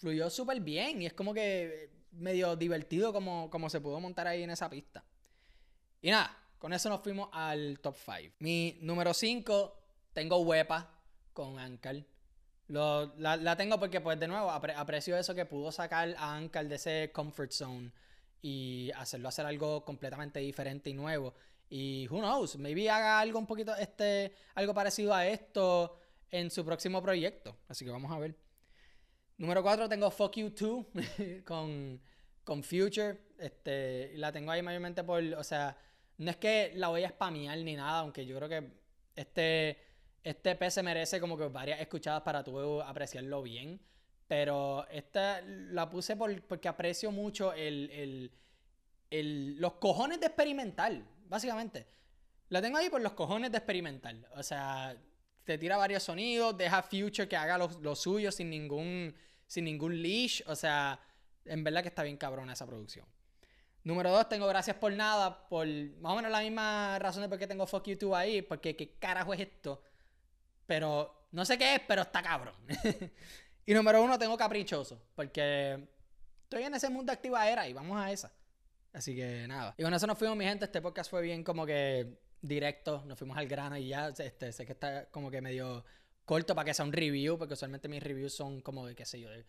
fluyó 0.00 0.30
súper 0.30 0.60
bien. 0.60 1.02
Y 1.02 1.06
es 1.06 1.12
como 1.12 1.32
que 1.32 1.90
medio 2.12 2.56
divertido 2.56 3.12
como, 3.12 3.48
como 3.50 3.70
se 3.70 3.80
pudo 3.80 4.00
montar 4.00 4.26
ahí 4.26 4.42
en 4.42 4.50
esa 4.50 4.68
pista. 4.68 5.04
Y 6.02 6.10
nada, 6.10 6.36
con 6.58 6.72
eso 6.72 6.88
nos 6.88 7.00
fuimos 7.02 7.28
al 7.32 7.78
top 7.80 7.96
5. 7.96 8.36
Mi 8.40 8.78
número 8.80 9.14
5, 9.14 9.76
tengo 10.12 10.38
Wepa 10.38 10.90
con 11.32 11.58
Ankar. 11.58 12.02
la, 12.68 13.56
tengo 13.56 13.78
porque, 13.78 14.00
pues, 14.00 14.18
de 14.18 14.26
nuevo, 14.26 14.50
aprecio 14.50 15.16
eso 15.16 15.34
que 15.34 15.44
pudo 15.44 15.70
sacar 15.70 16.14
a 16.18 16.34
Ankar 16.34 16.66
de 16.66 16.76
ese 16.76 17.10
comfort 17.12 17.52
zone 17.52 17.92
y 18.42 18.90
hacerlo 18.96 19.28
hacer 19.28 19.44
algo 19.44 19.84
completamente 19.84 20.40
diferente 20.40 20.90
y 20.90 20.94
nuevo. 20.94 21.34
Y 21.68 22.08
who 22.08 22.18
knows, 22.18 22.56
maybe 22.56 22.90
haga 22.90 23.20
algo 23.20 23.38
un 23.38 23.46
poquito, 23.46 23.76
este, 23.76 24.32
algo 24.54 24.74
parecido 24.74 25.14
a 25.14 25.26
esto 25.26 25.96
en 26.30 26.50
su 26.50 26.64
próximo 26.64 27.02
proyecto. 27.02 27.56
Así 27.68 27.84
que 27.84 27.90
vamos 27.90 28.10
a 28.10 28.18
ver. 28.18 28.49
Número 29.40 29.62
4 29.62 29.88
tengo 29.88 30.10
Fuck 30.10 30.36
You 30.36 30.50
2 30.50 31.44
con, 31.46 31.98
con 32.44 32.62
Future. 32.62 33.16
Este, 33.38 34.12
la 34.16 34.30
tengo 34.30 34.50
ahí 34.50 34.60
mayormente 34.60 35.02
por, 35.02 35.22
o 35.22 35.42
sea, 35.42 35.74
no 36.18 36.30
es 36.30 36.36
que 36.36 36.72
la 36.74 36.88
voy 36.88 37.04
a 37.04 37.08
spamear 37.08 37.56
ni 37.60 37.74
nada, 37.74 38.00
aunque 38.00 38.26
yo 38.26 38.36
creo 38.36 38.50
que 38.50 38.70
este, 39.16 39.78
este 40.22 40.50
EP 40.50 40.68
se 40.68 40.82
merece 40.82 41.18
como 41.20 41.38
que 41.38 41.48
varias 41.48 41.80
escuchadas 41.80 42.20
para 42.20 42.44
tú 42.44 42.82
apreciarlo 42.82 43.40
bien. 43.42 43.80
Pero 44.28 44.86
esta 44.90 45.40
la 45.40 45.88
puse 45.88 46.16
por, 46.16 46.42
porque 46.42 46.68
aprecio 46.68 47.10
mucho 47.10 47.54
el, 47.54 48.30
los 49.10 49.72
cojones 49.76 50.20
de 50.20 50.26
experimental, 50.26 51.02
básicamente. 51.24 51.86
La 52.50 52.60
tengo 52.60 52.76
ahí 52.76 52.90
por 52.90 53.00
los 53.00 53.14
cojones 53.14 53.50
de 53.50 53.56
experimental. 53.56 54.28
O 54.36 54.42
sea, 54.42 54.94
te 55.44 55.56
tira 55.56 55.78
varios 55.78 56.02
sonidos, 56.02 56.58
deja 56.58 56.82
Future 56.82 57.26
que 57.26 57.36
haga 57.36 57.56
lo 57.56 57.96
suyo 57.96 58.30
sin 58.30 58.50
ningún 58.50 59.14
sin 59.50 59.64
ningún 59.64 60.00
leash. 60.00 60.42
O 60.46 60.54
sea, 60.54 61.00
en 61.44 61.64
verdad 61.64 61.82
que 61.82 61.88
está 61.88 62.04
bien 62.04 62.16
cabrona 62.16 62.52
esa 62.52 62.66
producción. 62.66 63.04
Número 63.82 64.12
dos, 64.12 64.28
tengo 64.28 64.46
Gracias 64.46 64.76
por 64.76 64.92
Nada, 64.92 65.48
por 65.48 65.66
más 65.66 66.12
o 66.12 66.16
menos 66.16 66.30
la 66.30 66.40
misma 66.40 67.00
razón 67.00 67.22
de 67.22 67.28
por 67.28 67.36
qué 67.36 67.48
tengo 67.48 67.66
Fuck 67.66 67.88
You 67.88 67.96
2 67.98 68.14
ahí, 68.14 68.42
porque 68.42 68.76
qué 68.76 68.92
carajo 68.98 69.34
es 69.34 69.40
esto. 69.40 69.82
Pero 70.66 71.26
no 71.32 71.44
sé 71.44 71.58
qué 71.58 71.74
es, 71.74 71.80
pero 71.88 72.02
está 72.02 72.22
cabrón. 72.22 72.54
y 73.66 73.74
número 73.74 74.00
uno, 74.04 74.16
tengo 74.20 74.36
Caprichoso, 74.36 75.02
porque 75.16 75.88
estoy 76.44 76.62
en 76.62 76.74
ese 76.74 76.88
mundo 76.88 77.10
activa 77.10 77.50
era 77.50 77.66
y 77.66 77.72
vamos 77.72 78.00
a 78.00 78.12
esa. 78.12 78.32
Así 78.92 79.16
que 79.16 79.48
nada. 79.48 79.74
Y 79.76 79.82
con 79.82 79.92
eso 79.92 80.06
nos 80.06 80.16
fuimos, 80.16 80.36
mi 80.36 80.44
gente. 80.44 80.66
Este 80.66 80.80
podcast 80.80 81.10
fue 81.10 81.22
bien 81.22 81.42
como 81.42 81.66
que 81.66 82.20
directo, 82.40 83.02
nos 83.04 83.18
fuimos 83.18 83.36
al 83.36 83.48
grano 83.48 83.76
y 83.76 83.88
ya 83.88 84.10
este, 84.16 84.52
sé 84.52 84.64
que 84.64 84.72
está 84.72 85.06
como 85.06 85.28
que 85.28 85.40
medio 85.40 85.84
corto 86.30 86.54
para 86.54 86.64
que 86.64 86.74
sea 86.74 86.84
un 86.84 86.92
review, 86.92 87.36
porque 87.36 87.54
usualmente 87.54 87.88
mis 87.88 88.00
reviews 88.00 88.32
son 88.32 88.60
como 88.60 88.86
de, 88.86 88.94
qué 88.94 89.04
sé 89.04 89.18
yo, 89.18 89.28
de 89.28 89.44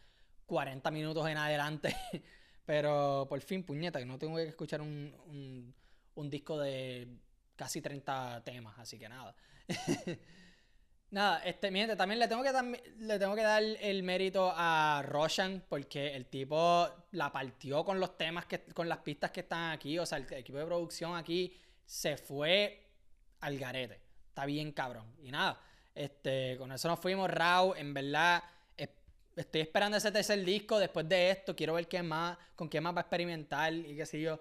40 0.48 0.90
minutos 0.90 1.30
en 1.30 1.38
adelante. 1.38 1.96
Pero 2.66 3.28
por 3.30 3.40
fin, 3.42 3.64
puñeta, 3.64 4.00
que 4.00 4.06
no 4.08 4.18
tengo 4.18 4.38
que 4.38 4.48
escuchar 4.48 4.82
un, 4.82 5.76
un, 6.16 6.30
disco 6.32 6.58
de 6.58 7.08
casi 7.56 7.82
30 7.82 8.42
temas, 8.44 8.80
así 8.80 8.98
que 8.98 9.08
nada. 9.08 9.36
nada, 11.12 11.44
este, 11.44 11.70
mi 11.70 11.82
gente, 11.82 11.96
también 11.96 12.18
le 12.18 12.28
tengo 12.28 12.42
que, 12.42 12.52
le 12.98 13.20
tengo 13.20 13.36
que 13.36 13.44
dar 13.44 13.62
el 13.62 14.02
mérito 14.02 14.52
a 14.52 15.04
Roshan, 15.06 15.64
porque 15.70 16.16
el 16.16 16.26
tipo 16.26 16.90
la 17.12 17.32
partió 17.32 17.86
con 17.86 18.00
los 18.00 18.18
temas, 18.18 18.48
que, 18.48 18.64
con 18.74 18.90
las 18.90 18.98
pistas 19.00 19.30
que 19.30 19.42
están 19.42 19.74
aquí, 19.74 20.00
o 20.00 20.06
sea, 20.08 20.18
el 20.18 20.34
equipo 20.34 20.58
de 20.58 20.66
producción 20.66 21.16
aquí 21.16 21.56
se 21.86 22.18
fue 22.18 22.90
al 23.42 23.60
garete. 23.60 24.02
Está 24.30 24.48
bien 24.48 24.72
cabrón. 24.72 25.06
Y 25.20 25.30
nada, 25.30 25.62
este, 25.94 26.58
con 26.58 26.72
eso 26.72 26.88
nos 26.88 27.00
fuimos, 27.00 27.30
Raw. 27.30 27.74
En 27.76 27.94
verdad, 27.94 28.44
estoy 29.36 29.62
esperando 29.62 29.98
ese 29.98 30.12
tercer 30.12 30.44
disco. 30.44 30.80
Después 30.80 31.08
de 31.08 31.32
esto, 31.32 31.56
quiero 31.56 31.74
ver 31.74 31.88
qué 31.88 32.04
más, 32.04 32.38
con 32.56 32.70
qué 32.70 32.82
más 32.82 32.94
va 32.94 33.00
a 33.00 33.02
experimentar 33.02 33.74
y 33.74 33.96
qué 33.96 34.06
sé 34.06 34.22
yo. 34.22 34.40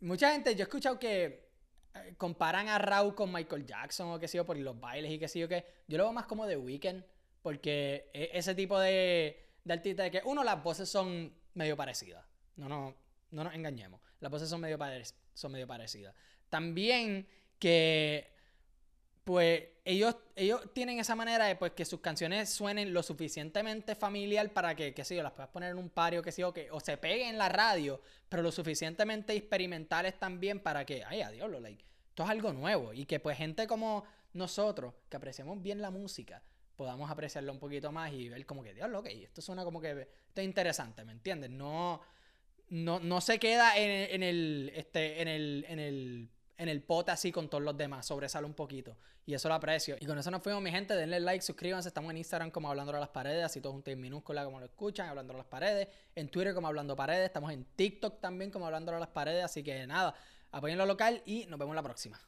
Mucha 0.00 0.32
gente, 0.32 0.54
yo 0.54 0.60
he 0.60 0.62
escuchado 0.62 0.98
que 0.98 1.48
eh, 1.94 2.14
comparan 2.16 2.68
a 2.68 2.78
Raw 2.78 3.14
con 3.14 3.32
Michael 3.32 3.66
Jackson 3.66 4.10
o 4.10 4.18
qué 4.18 4.28
sé 4.28 4.36
yo, 4.36 4.46
por 4.46 4.56
los 4.56 4.78
bailes 4.78 5.10
y 5.10 5.18
qué 5.18 5.28
sé 5.28 5.40
yo, 5.40 5.48
que 5.48 5.64
yo 5.88 5.98
lo 5.98 6.04
veo 6.04 6.12
más 6.12 6.26
como 6.26 6.46
The 6.46 6.56
Weeknd, 6.56 7.02
porque 7.42 8.10
e, 8.12 8.30
ese 8.32 8.54
tipo 8.54 8.78
de, 8.78 9.48
de 9.64 9.72
artista 9.72 10.04
de 10.04 10.10
que, 10.10 10.22
uno, 10.24 10.44
las 10.44 10.62
voces 10.62 10.88
son 10.88 11.32
medio 11.54 11.76
parecidas. 11.76 12.24
No, 12.56 12.68
no, 12.68 12.94
no 13.30 13.44
nos 13.44 13.54
engañemos. 13.54 14.00
Las 14.20 14.30
voces 14.30 14.48
son 14.48 14.60
medio, 14.60 14.78
son 15.34 15.52
medio 15.52 15.66
parecidas. 15.66 16.14
También 16.48 17.28
que 17.58 18.37
pues 19.28 19.62
ellos, 19.84 20.16
ellos 20.36 20.72
tienen 20.72 20.98
esa 20.98 21.14
manera 21.14 21.44
de 21.44 21.54
pues, 21.54 21.72
que 21.72 21.84
sus 21.84 22.00
canciones 22.00 22.48
suenen 22.48 22.94
lo 22.94 23.02
suficientemente 23.02 23.94
familiar 23.94 24.50
para 24.54 24.74
que, 24.74 24.94
qué 24.94 25.04
sé 25.04 25.16
yo, 25.16 25.22
las 25.22 25.32
puedas 25.32 25.50
poner 25.50 25.72
en 25.72 25.76
un 25.76 25.90
pario, 25.90 26.22
qué 26.22 26.32
sé 26.32 26.40
yo, 26.40 26.54
que 26.54 26.70
o 26.70 26.80
se 26.80 26.96
peguen 26.96 27.28
en 27.28 27.36
la 27.36 27.50
radio, 27.50 28.00
pero 28.30 28.42
lo 28.42 28.50
suficientemente 28.50 29.34
experimentales 29.34 30.18
también 30.18 30.60
para 30.60 30.86
que, 30.86 31.04
ay, 31.04 31.20
adiós, 31.20 31.50
lo 31.50 31.60
like, 31.60 31.84
esto 32.08 32.22
es 32.24 32.30
algo 32.30 32.54
nuevo 32.54 32.94
y 32.94 33.04
que 33.04 33.20
pues 33.20 33.36
gente 33.36 33.66
como 33.66 34.04
nosotros, 34.32 34.94
que 35.10 35.18
apreciamos 35.18 35.60
bien 35.60 35.82
la 35.82 35.90
música, 35.90 36.42
podamos 36.74 37.10
apreciarlo 37.10 37.52
un 37.52 37.58
poquito 37.58 37.92
más 37.92 38.10
y 38.14 38.30
ver 38.30 38.46
como 38.46 38.62
que, 38.62 38.72
Dios, 38.72 38.88
ok, 38.90 39.08
esto 39.08 39.42
suena 39.42 39.62
como 39.62 39.78
que, 39.78 39.90
esto 39.90 40.40
es 40.40 40.44
interesante, 40.46 41.04
¿me 41.04 41.12
entiendes? 41.12 41.50
No, 41.50 42.00
no, 42.70 42.98
no 42.98 43.20
se 43.20 43.38
queda 43.38 43.76
en, 43.76 43.90
en 43.90 44.22
el, 44.22 44.72
este, 44.74 45.20
en 45.20 45.28
el, 45.28 45.66
en 45.68 45.78
el 45.80 46.30
en 46.58 46.68
el 46.68 46.82
pote 46.82 47.12
así 47.12 47.32
con 47.32 47.48
todos 47.48 47.62
los 47.62 47.76
demás, 47.76 48.04
sobresale 48.04 48.46
un 48.46 48.54
poquito. 48.54 48.96
Y 49.24 49.34
eso 49.34 49.48
lo 49.48 49.54
aprecio. 49.54 49.96
Y 50.00 50.06
con 50.06 50.18
eso 50.18 50.30
nos 50.30 50.42
fuimos, 50.42 50.62
mi 50.62 50.70
gente. 50.70 50.94
Denle 50.94 51.20
like, 51.20 51.42
suscríbanse. 51.42 51.88
Estamos 51.88 52.10
en 52.10 52.16
Instagram 52.16 52.50
como 52.50 52.68
Hablando 52.68 52.96
a 52.96 53.00
las 53.00 53.10
Paredes, 53.10 53.44
así 53.44 53.60
todo 53.60 53.72
junto 53.72 53.90
en 53.90 54.00
minúscula 54.00 54.44
como 54.44 54.58
lo 54.58 54.66
escuchan, 54.66 55.08
Hablando 55.08 55.34
a 55.34 55.36
las 55.36 55.46
Paredes. 55.46 55.88
En 56.14 56.28
Twitter 56.28 56.54
como 56.54 56.66
Hablando 56.66 56.96
Paredes. 56.96 57.26
Estamos 57.26 57.52
en 57.52 57.64
TikTok 57.76 58.20
también 58.20 58.50
como 58.50 58.66
Hablando 58.66 58.94
a 58.94 58.98
las 58.98 59.08
Paredes. 59.08 59.44
Así 59.44 59.62
que 59.62 59.86
nada, 59.86 60.14
apoyen 60.50 60.78
lo 60.78 60.86
local 60.86 61.22
y 61.26 61.46
nos 61.46 61.58
vemos 61.58 61.74
la 61.74 61.82
próxima. 61.82 62.18